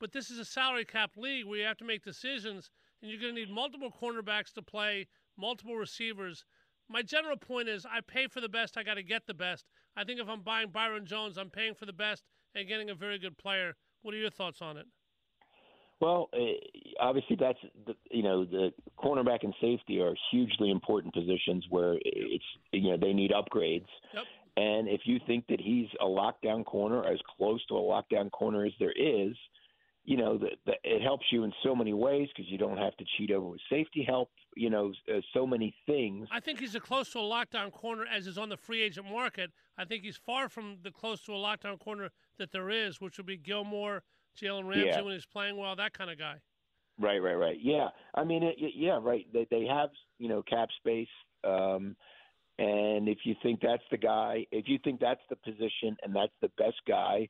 But 0.00 0.12
this 0.12 0.30
is 0.30 0.38
a 0.38 0.44
salary 0.44 0.84
cap 0.84 1.12
league 1.16 1.46
where 1.46 1.58
you 1.60 1.64
have 1.64 1.76
to 1.78 1.84
make 1.84 2.02
decisions, 2.02 2.70
and 3.00 3.10
you're 3.10 3.20
going 3.20 3.34
to 3.34 3.40
need 3.40 3.50
multiple 3.50 3.90
cornerbacks 3.90 4.52
to 4.54 4.62
play, 4.62 5.06
multiple 5.36 5.76
receivers. 5.76 6.44
My 6.88 7.02
general 7.02 7.36
point 7.36 7.68
is 7.68 7.86
I 7.86 8.00
pay 8.00 8.26
for 8.28 8.40
the 8.40 8.48
best, 8.48 8.76
I 8.76 8.82
got 8.82 8.94
to 8.94 9.02
get 9.02 9.26
the 9.26 9.34
best. 9.34 9.64
I 9.96 10.04
think 10.04 10.20
if 10.20 10.28
I'm 10.28 10.42
buying 10.42 10.68
Byron 10.68 11.06
Jones, 11.06 11.38
I'm 11.38 11.50
paying 11.50 11.74
for 11.74 11.86
the 11.86 11.92
best 11.92 12.24
and 12.54 12.68
getting 12.68 12.90
a 12.90 12.94
very 12.94 13.18
good 13.18 13.38
player. 13.38 13.74
What 14.02 14.14
are 14.14 14.18
your 14.18 14.30
thoughts 14.30 14.60
on 14.60 14.76
it? 14.76 14.86
Well, 16.00 16.28
uh, 16.34 16.38
obviously 17.00 17.36
that's 17.38 17.58
the, 17.86 17.94
you 18.10 18.22
know 18.22 18.44
the 18.44 18.72
cornerback 18.98 19.38
and 19.42 19.54
safety 19.60 20.00
are 20.00 20.14
hugely 20.30 20.70
important 20.70 21.14
positions 21.14 21.64
where 21.70 21.96
it's 22.04 22.44
you 22.72 22.90
know 22.90 22.96
they 22.98 23.12
need 23.12 23.30
upgrades. 23.30 23.86
Yep. 24.12 24.24
And 24.56 24.88
if 24.88 25.02
you 25.04 25.18
think 25.26 25.46
that 25.48 25.60
he's 25.60 25.88
a 26.00 26.04
lockdown 26.04 26.64
corner, 26.64 27.04
as 27.04 27.18
close 27.36 27.64
to 27.66 27.74
a 27.74 27.80
lockdown 27.80 28.30
corner 28.30 28.64
as 28.64 28.72
there 28.78 28.92
is, 28.92 29.34
you 30.04 30.16
know, 30.18 30.36
the, 30.36 30.50
the, 30.66 30.72
it 30.84 31.02
helps 31.02 31.24
you 31.32 31.44
in 31.44 31.52
so 31.62 31.74
many 31.74 31.94
ways 31.94 32.28
because 32.34 32.50
you 32.50 32.58
don't 32.58 32.76
have 32.76 32.94
to 32.98 33.04
cheat 33.16 33.30
over 33.30 33.46
with 33.48 33.60
safety 33.70 34.04
help. 34.06 34.30
You 34.56 34.70
know, 34.70 34.92
uh, 35.12 35.20
so 35.32 35.46
many 35.46 35.74
things. 35.86 36.28
I 36.30 36.40
think 36.40 36.60
he's 36.60 36.74
as 36.76 36.82
close 36.82 37.10
to 37.12 37.18
a 37.18 37.22
lockdown 37.22 37.72
corner 37.72 38.04
as 38.06 38.26
is 38.26 38.36
on 38.38 38.48
the 38.50 38.56
free 38.56 38.82
agent 38.82 39.10
market. 39.10 39.50
I 39.78 39.84
think 39.84 40.04
he's 40.04 40.16
far 40.16 40.48
from 40.48 40.76
the 40.82 40.90
close 40.90 41.22
to 41.22 41.32
a 41.32 41.36
lockdown 41.36 41.78
corner 41.80 42.10
that 42.38 42.52
there 42.52 42.70
is, 42.70 43.00
which 43.00 43.16
would 43.16 43.26
be 43.26 43.36
Gilmore, 43.36 44.02
Jalen 44.40 44.68
Ramsey 44.68 44.86
Yeah. 44.86 45.00
when 45.00 45.14
he's 45.14 45.26
playing 45.26 45.56
well, 45.56 45.74
that 45.76 45.92
kind 45.94 46.10
of 46.10 46.18
guy. 46.18 46.36
Right, 46.98 47.18
right, 47.18 47.34
right. 47.34 47.58
Yeah, 47.60 47.88
I 48.14 48.22
mean, 48.22 48.42
it, 48.44 48.54
it- 48.58 48.74
yeah, 48.76 48.98
right. 49.02 49.26
They 49.32 49.46
they 49.50 49.64
have 49.64 49.90
you 50.18 50.28
know 50.28 50.42
cap 50.42 50.68
space, 50.78 51.08
um, 51.42 51.96
and 52.58 53.08
if 53.08 53.18
you 53.24 53.34
think 53.42 53.60
that's 53.60 53.82
the 53.90 53.96
guy, 53.96 54.46
if 54.52 54.68
you 54.68 54.78
think 54.84 55.00
that's 55.00 55.20
the 55.28 55.34
position 55.36 55.96
and 56.04 56.14
that's 56.14 56.32
the 56.40 56.50
best 56.56 56.76
guy, 56.86 57.28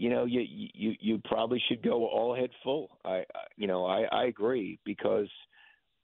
you 0.00 0.08
know, 0.08 0.24
you 0.24 0.40
you 0.48 0.94
you 0.98 1.20
probably 1.26 1.62
should 1.68 1.82
go 1.82 2.06
all 2.06 2.34
head 2.34 2.48
full. 2.64 2.98
I, 3.04 3.18
I 3.18 3.24
you 3.56 3.66
know, 3.66 3.84
I 3.84 4.04
I 4.04 4.24
agree 4.24 4.78
because 4.86 5.28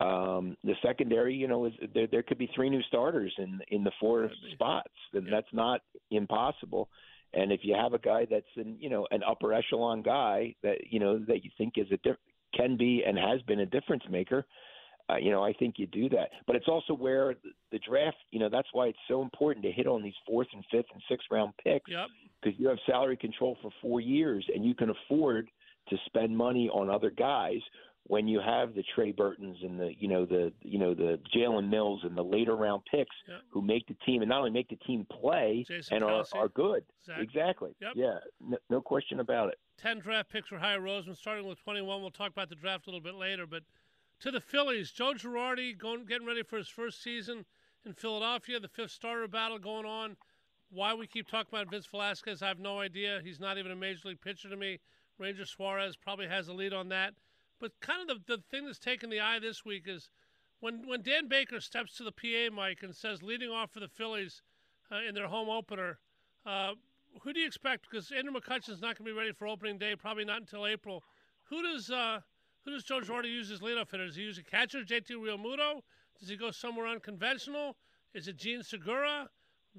um 0.01 0.55
the 0.63 0.75
secondary, 0.85 1.35
you 1.35 1.49
know, 1.49 1.65
is 1.65 1.73
there 1.95 2.07
there 2.07 2.23
could 2.23 2.37
be 2.37 2.51
three 2.55 2.69
new 2.69 2.83
starters 2.83 3.33
in 3.39 3.59
in 3.69 3.85
the 3.85 3.93
four 3.99 4.31
spots, 4.53 4.93
and 5.15 5.33
that's 5.33 5.53
not 5.55 5.81
impossible. 6.11 6.91
And 7.33 7.51
if 7.51 7.61
you 7.63 7.75
have 7.75 7.95
a 7.95 7.99
guy 7.99 8.27
that's 8.31 8.45
in, 8.57 8.77
you 8.79 8.91
know, 8.91 9.07
an 9.11 9.23
upper 9.27 9.55
echelon 9.55 10.03
guy 10.03 10.55
that 10.63 10.77
you 10.91 11.01
know 11.01 11.19
that 11.21 11.43
you 11.43 11.51
think 11.57 11.75
is 11.79 11.87
a 11.91 11.97
diff- 11.97 12.17
can 12.55 12.77
be 12.77 13.03
and 13.07 13.17
has 13.17 13.41
been 13.43 13.61
a 13.61 13.67
difference 13.67 14.05
maker, 14.11 14.45
uh, 15.09 15.17
you 15.17 15.31
know, 15.31 15.43
I 15.43 15.55
think 15.55 15.77
you 15.79 15.87
do 15.87 16.11
that. 16.11 16.31
But 16.47 16.57
it's 16.57 16.69
also 16.69 16.93
where 16.93 17.35
the, 17.43 17.51
the 17.73 17.79
draft, 17.79 18.17
you 18.31 18.41
know, 18.41 18.49
that's 18.51 18.69
why 18.73 18.89
it's 18.89 18.99
so 19.09 19.23
important 19.23 19.65
to 19.65 19.73
hit 19.73 19.87
on 19.87 20.03
these 20.03 20.15
fourth 20.27 20.49
and 20.53 20.65
fifth 20.71 20.91
and 20.93 21.03
sixth 21.09 21.29
round 21.31 21.55
picks 21.63 21.91
Yep. 21.91 22.09
Because 22.47 22.61
you 22.61 22.69
have 22.69 22.79
salary 22.87 23.17
control 23.17 23.57
for 23.61 23.73
four 23.83 24.01
years 24.01 24.47
and 24.55 24.65
you 24.65 24.73
can 24.75 24.91
afford 24.91 25.51
to 25.89 25.97
spend 26.07 26.37
money 26.37 26.69
on 26.69 26.89
other 26.89 27.11
guys 27.11 27.59
when 28.05 28.29
you 28.29 28.39
have 28.41 28.73
the 28.75 28.85
Trey 28.95 29.11
Burtons 29.11 29.57
and 29.63 29.81
the 29.81 29.93
you 29.99 30.07
know 30.07 30.25
the 30.25 30.53
you 30.63 30.79
know 30.79 30.95
the 30.95 31.19
Jalen 31.35 31.69
Mills 31.69 32.03
and 32.05 32.17
the 32.17 32.23
later 32.23 32.55
round 32.55 32.83
picks 32.89 33.17
Yep. 33.27 33.41
who 33.51 33.63
make 33.63 33.85
the 33.89 33.97
team 34.07 34.23
and 34.23 34.29
not 34.29 34.39
only 34.39 34.53
make 34.53 34.69
the 34.69 34.77
team 34.77 35.05
play 35.11 35.65
Jason 35.67 35.97
and 35.97 36.05
are, 36.05 36.25
are 36.35 36.49
good. 36.51 36.85
Zach. 37.05 37.19
Exactly. 37.21 37.75
Yep. 37.81 37.93
Yeah. 37.97 38.19
No, 38.41 38.59
no 38.71 38.81
question 38.81 39.19
about 39.19 39.49
it. 39.49 39.59
10 39.79 39.99
draft 39.99 40.31
picks 40.31 40.49
for 40.49 40.59
Howie 40.59 40.79
Roseman, 40.79 41.17
starting 41.17 41.49
with 41.49 41.61
21. 41.65 42.01
We'll 42.01 42.13
talk 42.13 42.31
about 42.31 42.49
the 42.49 42.55
draft 42.55 42.87
a 42.87 42.91
little 42.91 43.01
bit 43.01 43.17
later. 43.17 43.45
But 43.45 43.65
to 44.21 44.31
the 44.31 44.41
Phillies, 44.41 44.93
Joe 44.93 45.15
Girardi 45.15 45.77
going, 45.77 46.07
getting 46.07 46.27
ready 46.29 46.45
for 46.45 46.59
his 46.59 46.69
first 46.69 47.03
season 47.03 47.45
in 47.85 47.93
Philadelphia, 47.93 48.61
the 48.61 48.69
fifth 48.69 48.93
starter 48.93 49.27
battle 49.27 49.59
going 49.59 49.85
on. 49.85 50.17
Why 50.77 50.93
we 50.93 51.07
keep 51.07 51.27
talking 51.27 51.49
about 51.51 51.71
Vince 51.71 51.87
Velasquez, 51.87 52.43
I 52.43 52.49
have 52.49 52.59
no 52.59 52.81
idea. 52.81 53.23
He's 53.25 53.41
not 53.41 53.57
even 53.57 53.73
a 53.73 53.77
major 53.77 54.09
league 54.09 54.21
pitcher 54.21 54.51
to 54.51 54.57
me. 54.57 54.79
Ranger 55.19 55.47
Suarez 55.47 55.97
probably 55.97 56.29
has 56.29 56.49
a 56.49 56.53
lead 56.53 56.75
on 56.75 56.91
that. 56.91 57.15
But 57.59 57.73
kind 57.81 58.11
of 58.11 58.27
the, 58.27 58.37
the 58.37 58.43
thing 58.51 58.67
that's 58.67 58.79
taken 58.79 59.09
the 59.09 59.19
eye 59.19 59.39
this 59.39 59.65
week 59.65 59.85
is 59.87 60.11
when, 60.61 60.87
when 60.87 61.01
Dan 61.01 61.29
Baker 61.29 61.61
steps 61.63 61.97
to 61.97 62.05
the 62.05 62.13
PA 62.13 62.55
mic 62.55 62.83
and 62.83 62.95
says, 62.95 63.23
leading 63.23 63.49
off 63.49 63.71
for 63.71 63.81
the 63.81 63.89
Phillies 63.89 64.43
uh, 64.93 64.99
in 65.09 65.15
their 65.15 65.29
home 65.29 65.49
opener, 65.49 65.99
uh, 66.45 66.73
who 67.23 67.33
do 67.33 67.41
you 67.41 67.47
expect? 67.47 67.87
Because 67.91 68.11
Andrew 68.11 68.35
McCutchen's 68.35 68.83
not 68.83 68.99
going 68.99 69.07
to 69.07 69.13
be 69.13 69.13
ready 69.13 69.33
for 69.33 69.47
opening 69.47 69.79
day, 69.79 69.97
probably 69.97 70.27
not 70.27 70.41
until 70.41 70.67
April. 70.67 71.03
Who 71.45 71.63
does 71.63 71.89
uh, 71.89 72.21
who 72.67 72.73
does 72.73 72.85
Joe 72.85 73.01
Girardi 73.01 73.31
use 73.31 73.51
as 73.51 73.61
leadoff 73.61 73.93
hitter? 73.93 74.05
Does 74.05 74.17
he 74.17 74.25
use 74.25 74.37
a 74.37 74.43
catcher, 74.43 74.81
JT 74.81 75.13
Realmuto? 75.13 75.81
Does 76.21 76.29
he 76.29 76.37
go 76.37 76.51
somewhere 76.51 76.87
unconventional? 76.87 77.77
Is 78.13 78.29
it 78.29 78.37
Jean 78.37 78.63
Segura? 78.63 79.31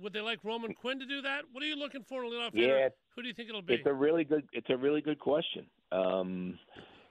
Would 0.02 0.14
they 0.14 0.22
like 0.22 0.40
Roman 0.44 0.74
Quinn 0.74 1.00
to 1.00 1.06
do 1.06 1.22
that? 1.22 1.42
What 1.52 1.64
are 1.64 1.68
you 1.68 1.76
looking 1.76 2.04
for 2.04 2.24
in 2.24 2.32
a 2.32 2.36
leadoff 2.36 2.54
hitter? 2.54 2.78
Yeah. 2.78 2.90
Who 3.16 3.22
do 3.22 3.28
you 3.28 3.34
think 3.34 3.50
it'll 3.50 3.62
be? 3.62 3.74
It's 3.74 3.88
a 3.88 3.94
really 3.94 4.24
good. 4.24 4.44
It's 4.54 4.70
a 4.70 4.78
really 4.78 5.02
good 5.02 5.20
question. 5.20 5.66
Um, 5.92 6.60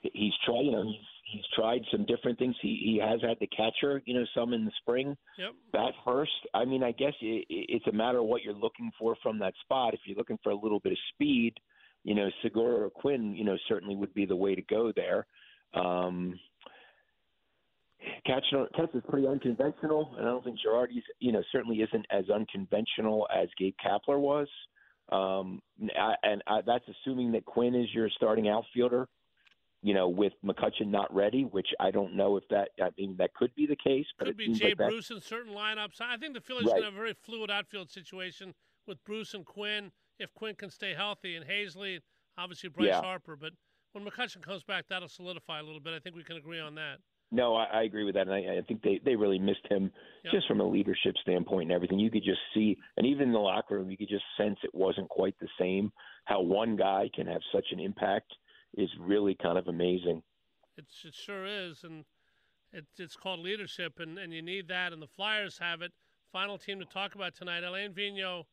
he's 0.02 0.32
tried. 0.44 0.62
You 0.62 0.72
know, 0.72 0.84
he's 0.84 1.06
he's 1.32 1.44
tried 1.54 1.82
some 1.90 2.06
different 2.06 2.38
things. 2.38 2.54
He 2.62 2.80
he 2.82 3.00
has 3.02 3.20
had 3.22 3.38
the 3.40 3.48
catcher. 3.48 4.02
You 4.04 4.14
know, 4.14 4.26
some 4.34 4.52
in 4.52 4.64
the 4.64 4.72
spring. 4.80 5.16
Yep. 5.38 5.52
That 5.72 5.92
first, 6.04 6.32
I 6.54 6.64
mean, 6.64 6.82
I 6.82 6.92
guess 6.92 7.14
it, 7.20 7.46
it's 7.48 7.86
a 7.86 7.92
matter 7.92 8.18
of 8.18 8.26
what 8.26 8.42
you're 8.42 8.54
looking 8.54 8.90
for 8.98 9.16
from 9.22 9.38
that 9.40 9.54
spot. 9.62 9.94
If 9.94 10.00
you're 10.04 10.16
looking 10.16 10.38
for 10.42 10.50
a 10.50 10.56
little 10.56 10.80
bit 10.80 10.92
of 10.92 10.98
speed, 11.14 11.54
you 12.04 12.14
know, 12.14 12.28
Segura 12.42 12.86
or 12.86 12.90
Quinn, 12.90 13.34
you 13.34 13.44
know, 13.44 13.56
certainly 13.68 13.96
would 13.96 14.14
be 14.14 14.26
the 14.26 14.36
way 14.36 14.54
to 14.54 14.62
go 14.62 14.92
there. 14.94 15.26
Um, 15.74 16.38
Catch 18.24 18.44
Catch 18.76 18.94
is 18.94 19.02
pretty 19.08 19.26
unconventional, 19.26 20.14
and 20.18 20.26
I 20.26 20.30
don't 20.30 20.44
think 20.44 20.58
Girardi's, 20.66 21.04
you 21.20 21.32
know, 21.32 21.42
certainly 21.52 21.78
isn't 21.80 22.06
as 22.10 22.28
unconventional 22.30 23.26
as 23.34 23.48
Gabe 23.58 23.74
Kapler 23.84 24.18
was. 24.18 24.48
Um, 25.10 25.60
I, 25.98 26.14
and 26.22 26.42
I, 26.46 26.60
that's 26.66 26.84
assuming 26.88 27.32
that 27.32 27.44
Quinn 27.44 27.74
is 27.74 27.88
your 27.94 28.08
starting 28.10 28.48
outfielder. 28.48 29.08
You 29.82 29.94
know, 29.94 30.08
with 30.08 30.32
McCutchen 30.44 30.88
not 30.88 31.14
ready, 31.14 31.42
which 31.44 31.68
I 31.78 31.92
don't 31.92 32.16
know 32.16 32.36
if 32.36 32.44
that. 32.50 32.70
I 32.82 32.88
mean, 32.98 33.14
that 33.18 33.34
could 33.34 33.54
be 33.54 33.66
the 33.66 33.76
case, 33.76 34.06
but 34.18 34.24
Could 34.24 34.34
it 34.34 34.38
be 34.38 34.52
Jay 34.54 34.74
like. 34.76 34.78
Bruce 34.78 35.10
in 35.10 35.20
certain 35.20 35.52
lineups. 35.52 36.00
I 36.00 36.16
think 36.16 36.34
the 36.34 36.40
Phillies 36.40 36.64
Right. 36.64 36.70
going 36.72 36.82
to 36.82 36.86
have 36.86 36.94
a 36.94 36.96
very 36.96 37.14
fluid 37.14 37.50
outfield 37.50 37.90
situation 37.90 38.54
with 38.86 39.04
Bruce 39.04 39.32
and 39.34 39.44
Quinn 39.44 39.92
if 40.18 40.32
Quinn 40.34 40.56
can 40.56 40.70
stay 40.70 40.94
healthy, 40.94 41.36
and 41.36 41.46
Haseley, 41.46 42.00
obviously 42.36 42.68
Bryce 42.70 42.86
Yeah. 42.88 43.00
Harper. 43.00 43.36
But 43.36 43.52
when 43.92 44.04
McCutchen 44.04 44.42
comes 44.42 44.64
back, 44.64 44.86
that'll 44.88 45.08
solidify 45.08 45.60
a 45.60 45.62
little 45.62 45.78
bit. 45.80 45.94
I 45.94 46.00
think 46.00 46.16
we 46.16 46.24
can 46.24 46.36
agree 46.36 46.58
on 46.58 46.74
that. 46.76 46.98
No, 47.32 47.56
I, 47.56 47.64
I 47.64 47.82
agree 47.82 48.04
with 48.04 48.14
that, 48.14 48.28
and 48.28 48.32
I, 48.32 48.58
I 48.58 48.62
think 48.68 48.82
they 48.82 49.00
they 49.04 49.16
really 49.16 49.38
missed 49.38 49.66
him 49.68 49.90
Yep. 50.24 50.32
just 50.32 50.48
from 50.48 50.60
a 50.60 50.66
leadership 50.66 51.14
standpoint 51.22 51.70
and 51.70 51.72
everything. 51.72 51.98
You 52.00 52.10
could 52.10 52.24
just 52.24 52.40
see, 52.52 52.76
and 52.96 53.06
even 53.06 53.28
in 53.28 53.32
the 53.32 53.38
locker 53.38 53.76
room, 53.76 53.90
you 53.90 53.96
could 53.96 54.08
just 54.08 54.24
sense 54.36 54.58
it 54.64 54.74
wasn't 54.74 55.08
quite 55.08 55.34
the 55.40 55.48
same. 55.58 55.92
How 56.24 56.40
one 56.40 56.74
guy 56.76 57.08
can 57.14 57.26
have 57.28 57.40
such 57.52 57.66
an 57.70 57.78
impact 57.80 58.32
is 58.76 58.88
really 58.98 59.36
kind 59.40 59.56
of 59.58 59.68
amazing. 59.68 60.22
It's, 60.76 61.04
it 61.04 61.14
sure 61.14 61.46
is, 61.46 61.84
and 61.84 62.04
it's 62.72 62.98
it's 62.98 63.16
called 63.16 63.40
leadership, 63.40 64.00
and, 64.00 64.18
and 64.18 64.32
you 64.32 64.42
need 64.42 64.68
that. 64.68 64.92
And 64.92 65.00
the 65.00 65.06
Flyers 65.06 65.58
have 65.58 65.82
it. 65.82 65.92
Final 66.32 66.58
team 66.58 66.78
to 66.80 66.84
talk 66.84 67.14
about 67.14 67.34
tonight. 67.34 67.62
Alain 67.64 67.92
Vigneault 67.92 68.44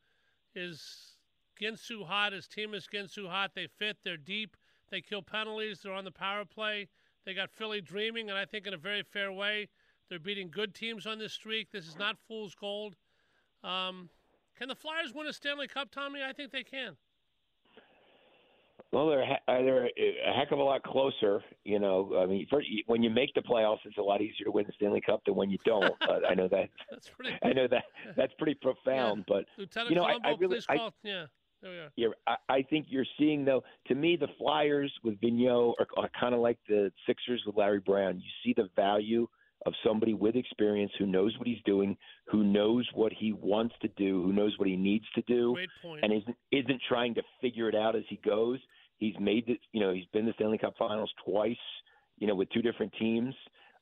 is 0.54 1.16
Ginsu 1.60 2.06
hot. 2.06 2.32
His 2.32 2.46
team 2.48 2.72
is 2.74 2.88
Ginsu 2.92 3.28
hot. 3.28 3.52
They 3.54 3.66
fit. 3.78 3.98
They're 4.04 4.16
deep. 4.16 4.56
They 4.90 5.00
kill 5.00 5.22
penalties. 5.22 5.80
They're 5.82 5.92
on 5.92 6.04
the 6.04 6.10
power 6.12 6.44
play. 6.44 6.88
They 7.24 7.34
got 7.34 7.50
Philly 7.50 7.80
dreaming, 7.80 8.28
and 8.28 8.38
I 8.38 8.44
think 8.44 8.66
in 8.66 8.74
a 8.74 8.78
very 8.78 9.02
fair 9.02 9.32
way. 9.32 9.68
They're 10.10 10.18
beating 10.18 10.50
good 10.50 10.74
teams 10.74 11.06
on 11.06 11.18
this 11.18 11.32
streak. 11.32 11.70
This 11.72 11.86
is 11.86 11.96
not 11.98 12.16
fool's 12.28 12.54
gold. 12.54 12.94
Um, 13.62 14.10
can 14.58 14.68
the 14.68 14.74
Flyers 14.74 15.14
win 15.14 15.26
a 15.26 15.32
Stanley 15.32 15.66
Cup, 15.66 15.90
Tommy? 15.90 16.20
I 16.22 16.32
think 16.32 16.52
they 16.52 16.62
can. 16.62 16.96
Well, 18.92 19.08
they're 19.08 19.22
a 19.22 19.38
they're 19.48 19.86
a 19.86 20.32
heck 20.36 20.52
of 20.52 20.58
a 20.58 20.62
lot 20.62 20.82
closer. 20.84 21.42
You 21.64 21.80
know, 21.80 22.16
I 22.22 22.26
mean, 22.26 22.46
first, 22.48 22.68
when 22.86 23.02
you 23.02 23.10
make 23.10 23.34
the 23.34 23.40
playoffs, 23.40 23.78
it's 23.84 23.98
a 23.98 24.02
lot 24.02 24.20
easier 24.20 24.44
to 24.44 24.52
win 24.52 24.66
the 24.66 24.72
Stanley 24.76 25.00
Cup 25.00 25.24
than 25.24 25.34
when 25.34 25.50
you 25.50 25.58
don't. 25.64 25.92
but 26.00 26.22
I 26.28 26.34
know 26.34 26.46
that 26.48 26.68
That's 26.90 27.08
pretty. 27.08 27.36
I 27.42 27.52
know 27.54 27.66
that 27.68 27.84
that's 28.16 28.34
pretty 28.34 28.54
profound. 28.54 29.24
But 29.26 29.46
Lieutenant 29.58 29.90
you 29.90 29.96
know, 29.96 30.04
I- 30.04 30.18
I 30.22 30.34
really- 30.38 30.56
please 30.58 30.66
I- 30.68 30.90
yeah, 31.02 31.26
we 31.70 31.78
are. 31.78 31.90
Yeah, 31.96 32.08
I, 32.26 32.36
I 32.48 32.62
think 32.62 32.86
you're 32.88 33.06
seeing 33.18 33.44
though. 33.44 33.62
To 33.88 33.94
me, 33.94 34.16
the 34.16 34.28
Flyers 34.38 34.92
with 35.02 35.20
Vigneault 35.20 35.74
are, 35.78 35.86
are 35.96 36.10
kind 36.18 36.34
of 36.34 36.40
like 36.40 36.58
the 36.68 36.92
Sixers 37.06 37.42
with 37.46 37.56
Larry 37.56 37.80
Brown. 37.80 38.16
You 38.16 38.30
see 38.44 38.54
the 38.56 38.68
value 38.76 39.26
of 39.66 39.72
somebody 39.86 40.14
with 40.14 40.36
experience 40.36 40.92
who 40.98 41.06
knows 41.06 41.36
what 41.38 41.46
he's 41.46 41.62
doing, 41.64 41.96
who 42.26 42.44
knows 42.44 42.88
what 42.94 43.12
he 43.12 43.32
wants 43.32 43.74
to 43.80 43.88
do, 43.96 44.22
who 44.22 44.32
knows 44.32 44.54
what 44.58 44.68
he 44.68 44.76
needs 44.76 45.06
to 45.14 45.22
do, 45.22 45.56
and 46.02 46.12
isn't 46.12 46.36
isn't 46.52 46.82
trying 46.88 47.14
to 47.14 47.22
figure 47.40 47.68
it 47.68 47.74
out 47.74 47.96
as 47.96 48.02
he 48.08 48.20
goes. 48.24 48.58
He's 48.98 49.14
made 49.20 49.46
the, 49.46 49.58
you 49.72 49.80
know, 49.80 49.92
he's 49.92 50.04
been 50.12 50.26
to 50.26 50.30
the 50.30 50.34
Stanley 50.34 50.58
Cup 50.58 50.74
Finals 50.78 51.12
twice, 51.24 51.56
you 52.18 52.26
know, 52.26 52.34
with 52.34 52.48
two 52.50 52.62
different 52.62 52.92
teams. 52.98 53.34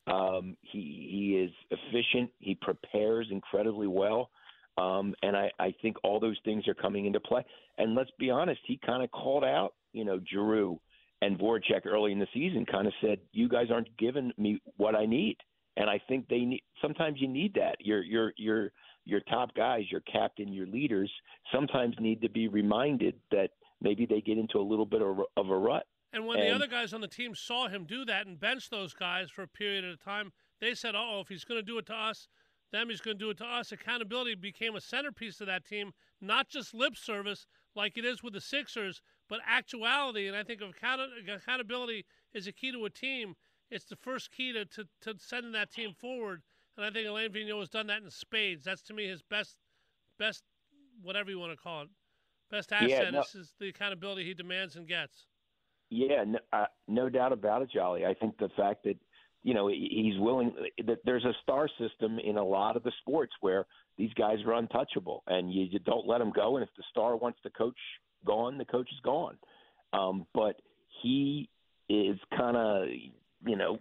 Um, 0.07 0.57
he 0.62 1.09
he 1.11 1.37
is 1.45 1.51
efficient. 1.71 2.31
He 2.39 2.55
prepares 2.55 3.29
incredibly 3.31 3.87
well. 3.87 4.31
Um, 4.79 5.14
and 5.23 5.37
I, 5.37 5.50
I 5.59 5.75
think 5.83 5.97
all 6.02 6.19
those 6.19 6.38
things 6.45 6.67
are 6.67 6.75
coming 6.75 7.07
into 7.07 7.21
play. 7.21 7.45
And 7.79 7.95
let's 7.95 8.11
be 8.19 8.31
honest, 8.31 8.61
he 8.67 8.79
kind 8.85 9.02
of 9.02 9.11
called 9.11 9.45
out, 9.45 9.75
you 9.93 10.05
know, 10.05 10.21
Giroux 10.31 10.81
and 11.21 11.38
Voracek 11.38 11.87
early 11.87 12.12
in 12.12 12.19
the 12.19 12.26
season, 12.33 12.67
kind 12.67 12.87
of 12.87 12.93
said, 13.00 13.19
"You 13.33 13.49
guys 13.49 13.67
aren't 13.71 13.97
giving 13.97 14.33
me 14.38 14.61
what 14.76 14.95
I 14.95 15.07
need." 15.07 15.37
And 15.76 15.88
I 15.88 16.00
think 16.09 16.29
they 16.29 16.41
need. 16.41 16.62
Sometimes 16.81 17.21
you 17.21 17.29
need 17.29 17.55
that. 17.55 17.76
Your 17.81 18.02
your 18.02 18.33
your 18.37 18.73
your 19.05 19.21
top 19.21 19.55
guys, 19.55 19.85
your 19.91 20.00
captain, 20.00 20.52
your 20.52 20.67
leaders, 20.67 21.11
sometimes 21.52 21.95
need 22.00 22.23
to 22.23 22.29
be 22.29 22.49
reminded 22.49 23.14
that 23.31 23.50
maybe 23.81 24.07
they 24.07 24.21
get 24.21 24.38
into 24.38 24.59
a 24.59 24.62
little 24.62 24.87
bit 24.87 25.02
of, 25.02 25.21
of 25.37 25.50
a 25.50 25.57
rut. 25.57 25.85
And 26.12 26.26
when 26.26 26.41
the 26.41 26.50
other 26.50 26.67
guys 26.67 26.93
on 26.93 27.00
the 27.00 27.09
team 27.09 27.35
saw 27.35 27.69
him 27.69 27.85
do 27.85 28.05
that 28.05 28.26
and 28.26 28.38
bench 28.38 28.69
those 28.69 28.93
guys 28.93 29.31
for 29.31 29.43
a 29.43 29.49
period 29.49 29.85
of 29.85 30.02
time, 30.02 30.33
they 30.61 30.75
said, 30.75 30.95
"Oh, 30.97 31.21
if 31.21 31.29
he's 31.29 31.45
going 31.45 31.59
to 31.59 31.64
do 31.64 31.79
it 31.79 31.87
to 31.87 31.95
us, 31.95 32.29
then 32.73 32.88
he's 32.88 33.00
going 33.00 33.19
to 33.19 33.25
do 33.25 33.31
it 33.31 33.38
to 33.38 33.45
us." 33.45 33.73
Accountability 33.73 34.35
became 34.35 34.75
a 34.75 34.81
centerpiece 34.81 35.41
of 35.41 35.47
that 35.47 35.64
team, 35.64 35.93
not 36.21 36.49
just 36.49 36.75
lip 36.75 36.97
service 36.97 37.47
like 37.75 37.97
it 37.97 38.05
is 38.05 38.23
with 38.23 38.35
the 38.35 38.41
Sixers, 38.41 39.00
but 39.29 39.41
actuality. 39.47 40.26
And 40.29 40.37
I 40.37 40.43
think 40.43 40.61
account- 40.61 41.12
accountability 41.29 42.05
is 42.35 42.47
a 42.47 42.52
key 42.52 42.73
to 42.73 42.85
a 42.85 42.91
team, 42.91 43.37
it's 43.71 43.87
the 43.87 43.97
first 43.97 44.31
key 44.31 44.52
to, 44.52 44.67
to, 44.67 44.87
to 45.00 45.14
sending 45.19 45.52
that 45.52 45.71
team 45.71 45.95
forward. 45.95 46.43
And 46.76 46.85
I 46.85 46.91
think 46.91 47.09
Alain 47.09 47.31
Vigneault 47.31 47.61
has 47.61 47.69
done 47.71 47.87
that 47.87 48.02
in 48.02 48.11
spades. 48.11 48.64
That's 48.64 48.83
to 48.83 48.95
me 48.95 49.09
his 49.09 49.23
best, 49.23 49.57
best, 50.19 50.43
whatever 51.02 51.31
you 51.31 51.38
want 51.38 51.52
to 51.52 51.57
call 51.57 51.83
it, 51.83 51.88
best 52.50 52.73
asset. 52.73 52.91
Yeah, 52.91 53.11
no. 53.11 53.21
This 53.21 53.35
is 53.35 53.55
the 53.59 53.69
accountability 53.69 54.25
he 54.25 54.35
demands 54.35 54.76
and 54.76 54.87
gets. 54.87 55.26
Yeah, 55.91 56.25
no, 56.26 56.38
uh, 56.52 56.67
no 56.88 57.09
doubt 57.09 57.33
about 57.33 57.62
it, 57.62 57.71
Jolly. 57.71 58.07
I 58.07 58.14
think 58.14 58.38
the 58.38 58.49
fact 58.57 58.85
that 58.85 58.97
you 59.42 59.54
know 59.54 59.68
he's 59.68 60.18
willing 60.18 60.52
that 60.87 60.99
there's 61.04 61.25
a 61.25 61.32
star 61.42 61.68
system 61.78 62.18
in 62.18 62.37
a 62.37 62.44
lot 62.44 62.76
of 62.76 62.82
the 62.82 62.92
sports 63.00 63.32
where 63.40 63.66
these 63.99 64.12
guys 64.14 64.38
are 64.46 64.54
untouchable, 64.54 65.22
and 65.26 65.52
you, 65.52 65.66
you 65.70 65.78
don't 65.80 66.06
let 66.06 66.18
them 66.18 66.32
go. 66.34 66.56
And 66.56 66.62
if 66.62 66.70
the 66.76 66.84
star 66.90 67.16
wants 67.16 67.38
the 67.42 67.50
coach 67.50 67.76
gone, 68.25 68.58
the 68.58 68.64
coach 68.64 68.88
is 68.92 69.00
gone. 69.04 69.37
Um, 69.92 70.26
but 70.34 70.61
he 71.02 71.49
is 71.88 72.16
kind 72.37 72.56
of 72.56 72.87
you 73.46 73.56
know 73.56 73.78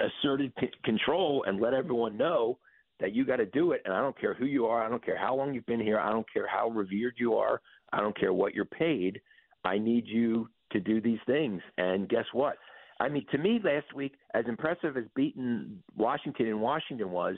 asserted 0.00 0.52
c- 0.60 0.70
control 0.84 1.44
and 1.46 1.60
let 1.60 1.74
everyone 1.74 2.16
know 2.16 2.58
that 3.00 3.14
you 3.14 3.24
got 3.24 3.36
to 3.36 3.46
do 3.46 3.72
it. 3.72 3.82
And 3.84 3.94
I 3.94 4.00
don't 4.00 4.18
care 4.18 4.34
who 4.34 4.46
you 4.46 4.66
are. 4.66 4.84
I 4.84 4.88
don't 4.88 5.04
care 5.04 5.18
how 5.18 5.34
long 5.34 5.54
you've 5.54 5.66
been 5.66 5.80
here. 5.80 5.98
I 5.98 6.10
don't 6.10 6.30
care 6.32 6.46
how 6.46 6.68
revered 6.70 7.14
you 7.18 7.34
are. 7.34 7.60
I 7.92 8.00
don't 8.00 8.18
care 8.18 8.32
what 8.32 8.54
you're 8.54 8.64
paid. 8.64 9.20
I 9.64 9.78
need 9.78 10.06
you 10.06 10.48
to 10.72 10.80
do 10.80 11.00
these 11.00 11.18
things. 11.26 11.60
And 11.78 12.08
guess 12.08 12.24
what? 12.32 12.56
I 13.00 13.08
mean, 13.08 13.26
to 13.32 13.38
me, 13.38 13.60
last 13.62 13.92
week, 13.94 14.14
as 14.34 14.44
impressive 14.48 14.96
as 14.96 15.04
beating 15.16 15.78
Washington 15.96 16.46
in 16.46 16.60
Washington 16.60 17.10
was, 17.10 17.36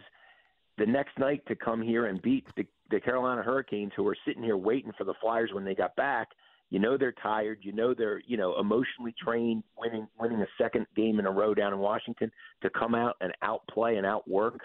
the 0.79 0.87
next 0.87 1.19
night 1.19 1.43
to 1.49 1.57
come 1.57 1.81
here 1.81 2.07
and 2.07 2.21
beat 2.21 2.45
the, 2.57 2.67
the 2.91 3.01
Carolina 3.01 3.43
Hurricanes, 3.43 3.93
who 3.97 4.03
were 4.03 4.17
sitting 4.27 4.43
here 4.43 4.57
waiting 4.57 4.93
for 4.97 5.05
the 5.05 5.15
Flyers 5.21 5.51
when 5.53 5.65
they 5.65 5.75
got 5.75 5.97
back. 5.97 6.29
You 6.69 6.81
know 6.81 6.99
they're 6.99 7.15
tired. 7.23 7.61
You 7.63 7.73
know 7.73 7.95
they're 7.95 8.21
you 8.27 8.37
know 8.37 8.59
emotionally 8.59 9.15
trained, 9.23 9.63
winning 9.79 10.09
winning 10.19 10.43
a 10.43 10.47
second 10.61 10.87
game 10.97 11.21
in 11.21 11.27
a 11.27 11.31
row 11.31 11.55
down 11.55 11.73
in 11.73 11.79
Washington 11.79 12.31
to 12.63 12.71
come 12.71 12.95
out 12.95 13.15
and 13.21 13.33
outplay 13.43 13.97
and 13.97 14.05
outwork 14.05 14.61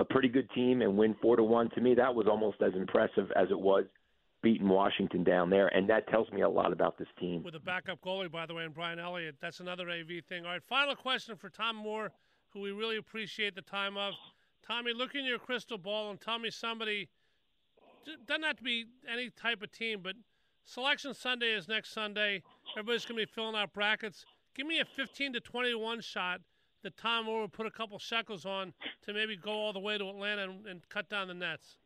a 0.00 0.04
pretty 0.04 0.28
good 0.28 0.50
team 0.50 0.82
and 0.82 0.98
win 0.98 1.14
four 1.22 1.36
to 1.36 1.44
one. 1.44 1.70
To 1.70 1.80
me, 1.80 1.94
that 1.94 2.14
was 2.14 2.26
almost 2.28 2.60
as 2.62 2.74
impressive 2.74 3.30
as 3.36 3.46
it 3.50 3.58
was 3.58 3.84
beating 4.46 4.68
Washington 4.68 5.24
down 5.24 5.50
there, 5.50 5.66
and 5.66 5.90
that 5.90 6.06
tells 6.06 6.30
me 6.30 6.42
a 6.42 6.48
lot 6.48 6.72
about 6.72 6.96
this 6.96 7.08
team. 7.18 7.42
With 7.42 7.56
a 7.56 7.60
backup 7.60 8.00
goalie, 8.00 8.30
by 8.30 8.46
the 8.46 8.54
way, 8.54 8.62
and 8.62 8.72
Brian 8.72 9.00
Elliott. 9.00 9.34
That's 9.40 9.58
another 9.58 9.90
AV 9.90 10.24
thing. 10.28 10.44
All 10.46 10.52
right, 10.52 10.62
final 10.62 10.94
question 10.94 11.34
for 11.34 11.48
Tom 11.48 11.74
Moore, 11.74 12.12
who 12.50 12.60
we 12.60 12.70
really 12.70 12.96
appreciate 12.96 13.56
the 13.56 13.62
time 13.62 13.96
of. 13.96 14.14
Tommy, 14.64 14.92
look 14.92 15.16
in 15.16 15.24
your 15.24 15.40
crystal 15.40 15.76
ball 15.76 16.10
and 16.10 16.20
tell 16.20 16.38
me 16.38 16.52
somebody. 16.52 17.08
Doesn't 18.28 18.44
have 18.44 18.56
to 18.58 18.62
be 18.62 18.84
any 19.12 19.30
type 19.30 19.62
of 19.62 19.72
team, 19.72 19.98
but 20.00 20.14
Selection 20.64 21.12
Sunday 21.12 21.50
is 21.50 21.66
next 21.66 21.92
Sunday. 21.92 22.44
Everybody's 22.78 23.04
going 23.04 23.18
to 23.18 23.26
be 23.26 23.32
filling 23.32 23.56
out 23.56 23.72
brackets. 23.72 24.24
Give 24.54 24.68
me 24.68 24.78
a 24.78 24.84
15 24.84 25.32
to 25.32 25.40
21 25.40 26.02
shot 26.02 26.40
that 26.84 26.96
Tom 26.96 27.24
Moore 27.24 27.40
would 27.40 27.52
put 27.52 27.66
a 27.66 27.70
couple 27.72 27.98
shekels 27.98 28.46
on 28.46 28.72
to 29.06 29.12
maybe 29.12 29.36
go 29.36 29.50
all 29.50 29.72
the 29.72 29.80
way 29.80 29.98
to 29.98 30.08
Atlanta 30.08 30.44
and, 30.44 30.68
and 30.68 30.88
cut 30.88 31.10
down 31.10 31.26
the 31.26 31.34
nets. 31.34 31.78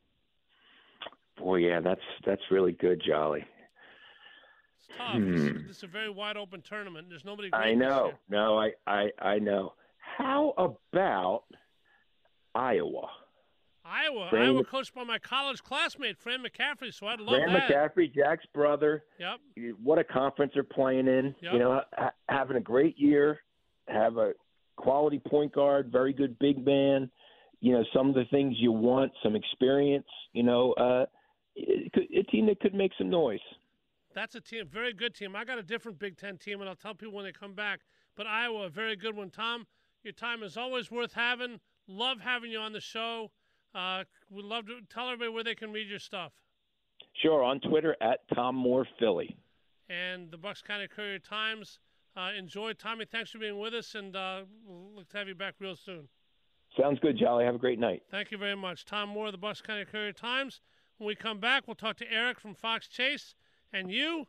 Boy, 1.41 1.57
yeah, 1.57 1.81
that's 1.81 2.01
that's 2.27 2.43
really 2.51 2.73
good, 2.73 3.03
Jolly. 3.05 3.45
It's 4.77 4.89
tough. 4.97 5.17
Hmm. 5.17 5.33
This, 5.33 5.67
this, 5.69 5.77
is 5.79 5.83
a 5.83 5.87
very 5.87 6.11
wide 6.11 6.37
open 6.37 6.61
tournament. 6.61 7.07
There's 7.09 7.25
nobody. 7.25 7.49
I 7.53 7.75
know. 7.75 8.13
No, 8.29 8.59
I, 8.59 8.73
I 8.87 9.11
I 9.19 9.39
know. 9.39 9.73
How 9.97 10.53
about 10.59 11.45
Iowa? 12.55 13.09
Iowa. 13.85 14.29
Fran 14.29 14.51
Iowa 14.51 14.65
coached 14.65 14.95
by 14.95 15.05
my 15.05 15.19
college 15.19 15.63
classmate, 15.63 16.19
Fran 16.19 16.45
McCaffery. 16.45 16.93
so 16.93 17.07
I'd 17.07 17.21
love 17.21 17.41
Fran 17.43 17.53
that. 17.55 17.71
McCaffery, 17.71 18.15
Jack's 18.15 18.45
brother. 18.55 19.05
Yep. 19.19 19.75
What 19.83 19.99
a 19.99 20.05
conference 20.05 20.53
they're 20.55 20.63
playing 20.63 21.09
in. 21.09 21.35
Yep. 21.41 21.53
You 21.55 21.59
know, 21.59 21.81
ha- 21.97 22.13
having 22.29 22.57
a 22.57 22.61
great 22.61 22.99
year, 22.99 23.41
have 23.89 24.19
a 24.19 24.33
quality 24.77 25.19
point 25.19 25.53
guard, 25.53 25.91
very 25.91 26.13
good 26.13 26.39
big 26.39 26.65
man. 26.65 27.11
You 27.61 27.73
know, 27.73 27.85
some 27.95 28.09
of 28.09 28.15
the 28.15 28.25
things 28.31 28.57
you 28.59 28.73
want, 28.73 29.13
some 29.23 29.35
experience. 29.35 30.07
You 30.33 30.43
know, 30.43 30.73
uh, 30.75 31.07
a 31.57 32.23
team 32.31 32.47
that 32.47 32.61
could 32.61 32.75
make 32.75 32.93
some 32.99 33.11
noise. 33.11 33.41
That's 34.15 34.35
a 34.35 34.41
team, 34.41 34.67
very 34.67 34.93
good 34.93 35.15
team. 35.15 35.37
I 35.37 35.45
got 35.45 35.59
a 35.59 35.63
different 35.63 35.99
Big 35.99 36.17
Ten 36.17 36.37
team, 36.37 36.61
and 36.61 36.69
I'll 36.69 36.77
tell 36.77 36.95
people 36.95 37.15
when 37.15 37.25
they 37.25 37.33
come 37.33 37.55
back. 37.55 37.81
But 38.17 38.27
Iowa, 38.27 38.65
a 38.65 38.69
very 38.69 38.97
good 38.97 39.17
one. 39.17 39.31
Tom, 39.31 39.67
your 40.03 40.13
time 40.13 40.43
is 40.43 40.57
always 40.57 40.91
worth 40.91 41.13
having. 41.13 41.61
Love 41.87 42.21
having 42.21 42.51
you 42.51 42.59
on 42.59 42.73
the 42.73 42.81
show. 42.81 43.31
Uh, 43.75 44.05
we'd 44.31 44.45
love 44.45 44.67
to 44.67 44.81
tell 44.93 45.07
everybody 45.07 45.31
where 45.31 45.45
they 45.45 45.55
can 45.55 45.73
read 45.73 45.89
your 45.89 45.99
stuff. 45.99 46.33
Sure, 47.23 47.43
on 47.43 47.61
Twitter 47.61 47.97
at 48.01 48.21
Tom 48.35 48.57
Moore 48.57 48.87
Philly. 48.99 49.37
And 49.89 50.31
the 50.31 50.37
Bucks 50.37 50.63
County 50.63 50.89
Courier 50.89 51.19
Times. 51.19 51.79
Uh, 52.17 52.31
enjoy, 52.37 52.73
Tommy. 52.73 53.05
Thanks 53.05 53.31
for 53.31 53.39
being 53.39 53.59
with 53.59 53.75
us, 53.75 53.95
and 53.95 54.17
uh, 54.17 54.43
we'll 54.67 54.97
look 54.97 55.09
to 55.11 55.19
have 55.19 55.29
you 55.29 55.35
back 55.35 55.55
real 55.61 55.77
soon. 55.77 56.09
Sounds 56.81 56.99
good, 57.01 57.17
Jolly. 57.19 57.45
Have 57.45 57.55
a 57.55 57.59
great 57.59 57.79
night. 57.79 58.03
Thank 58.11 58.31
you 58.31 58.39
very 58.39 58.57
much. 58.57 58.85
Tom 58.85 59.09
Moore, 59.11 59.31
the 59.31 59.39
Bucks 59.39 59.61
County 59.61 59.85
Courier 59.85 60.13
Times. 60.13 60.61
When 61.01 61.07
we 61.07 61.15
come 61.15 61.39
back, 61.39 61.67
we'll 61.67 61.77
talk 61.77 61.97
to 61.97 62.13
Eric 62.13 62.39
from 62.39 62.55
Fox 62.55 62.87
Chase 62.87 63.35
and 63.73 63.91
you. 63.91 64.27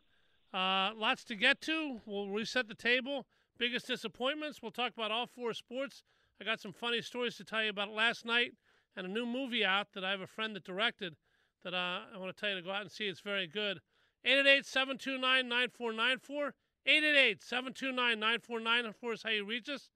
Uh, 0.54 0.92
lots 0.96 1.26
to 1.26 1.36
get 1.36 1.60
to. 1.64 2.00
We'll 2.06 2.30
reset 2.30 2.70
the 2.70 2.76
table. 2.76 3.26
Biggest 3.58 3.88
disappointments. 3.88 4.62
We'll 4.62 4.72
talk 4.72 4.94
about 4.94 5.12
all 5.12 5.28
four 5.28 5.54
sports. 5.54 6.02
I 6.40 6.46
got 6.46 6.62
some 6.62 6.72
funny 6.72 7.02
stories 7.02 7.36
to 7.36 7.44
tell 7.44 7.62
you 7.62 7.72
about 7.72 7.92
last 7.92 8.24
night 8.24 8.54
and 8.96 9.06
a 9.06 9.10
new 9.10 9.26
movie 9.26 9.66
out 9.66 9.88
that 9.96 10.06
I 10.06 10.12
have 10.12 10.22
a 10.22 10.28
friend 10.28 10.56
that 10.56 10.64
directed 10.64 11.18
that 11.66 11.74
uh, 11.74 12.04
I 12.16 12.18
want 12.18 12.34
to 12.34 12.40
tell 12.40 12.52
you 12.52 12.56
to 12.56 12.62
go 12.62 12.72
out 12.72 12.84
and 12.84 12.92
see. 12.92 13.10
It's 13.10 13.20
very 13.20 13.48
good. 13.48 13.82
888 14.24 14.66
729 14.66 15.50
9494. 15.50 16.54
888 16.86 17.44
729 17.44 18.18
9494 18.18 19.12
is 19.12 19.24
how 19.24 19.30
you 19.30 19.44
reach 19.44 19.68
us. 19.68 19.90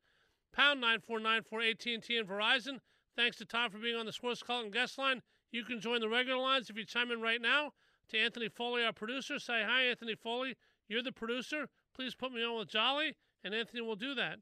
Pound 0.51 0.81
9494 0.81 1.61
AT&T 1.61 2.17
and 2.17 2.27
Verizon. 2.27 2.79
Thanks 3.15 3.37
to 3.37 3.45
Tom 3.45 3.71
for 3.71 3.77
being 3.77 3.95
on 3.95 4.05
the 4.05 4.11
Sports 4.11 4.43
Call 4.43 4.61
and 4.61 4.73
Guest 4.73 4.97
Line. 4.97 5.21
You 5.55 5.63
can 5.63 5.79
join 5.79 6.01
the 6.01 6.09
regular 6.09 6.37
lines 6.37 6.69
if 6.69 6.75
you 6.75 6.83
chime 6.83 7.11
in 7.11 7.21
right 7.21 7.41
now. 7.41 7.71
To 8.09 8.17
Anthony 8.17 8.49
Foley, 8.49 8.83
our 8.83 8.91
producer, 8.91 9.39
say 9.39 9.63
hi, 9.65 9.83
Anthony 9.83 10.13
Foley. 10.13 10.57
You're 10.89 11.01
the 11.01 11.13
producer. 11.13 11.69
Please 11.95 12.13
put 12.13 12.33
me 12.33 12.43
on 12.43 12.59
with 12.59 12.67
Jolly, 12.67 13.15
and 13.41 13.55
Anthony 13.55 13.81
will 13.81 13.95
do 13.95 14.13
that. 14.15 14.39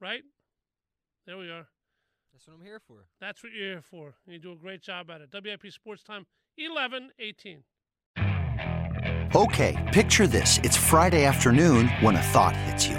Right? 0.00 0.22
There 1.26 1.38
we 1.38 1.48
are. 1.48 1.68
That's 2.32 2.48
what 2.48 2.56
I'm 2.56 2.64
here 2.64 2.80
for. 2.80 3.06
That's 3.20 3.44
what 3.44 3.52
you're 3.52 3.74
here 3.74 3.82
for. 3.82 4.14
And 4.26 4.34
you 4.34 4.40
do 4.40 4.50
a 4.50 4.56
great 4.56 4.82
job 4.82 5.10
at 5.10 5.20
it. 5.20 5.30
WIP 5.32 5.72
Sports 5.72 6.02
Time, 6.02 6.26
11 6.58 7.12
18. 7.20 7.62
Okay, 9.36 9.90
picture 9.92 10.26
this. 10.26 10.58
It's 10.64 10.76
Friday 10.76 11.24
afternoon 11.24 11.86
when 12.00 12.16
a 12.16 12.22
thought 12.22 12.56
hits 12.56 12.88
you. 12.88 12.98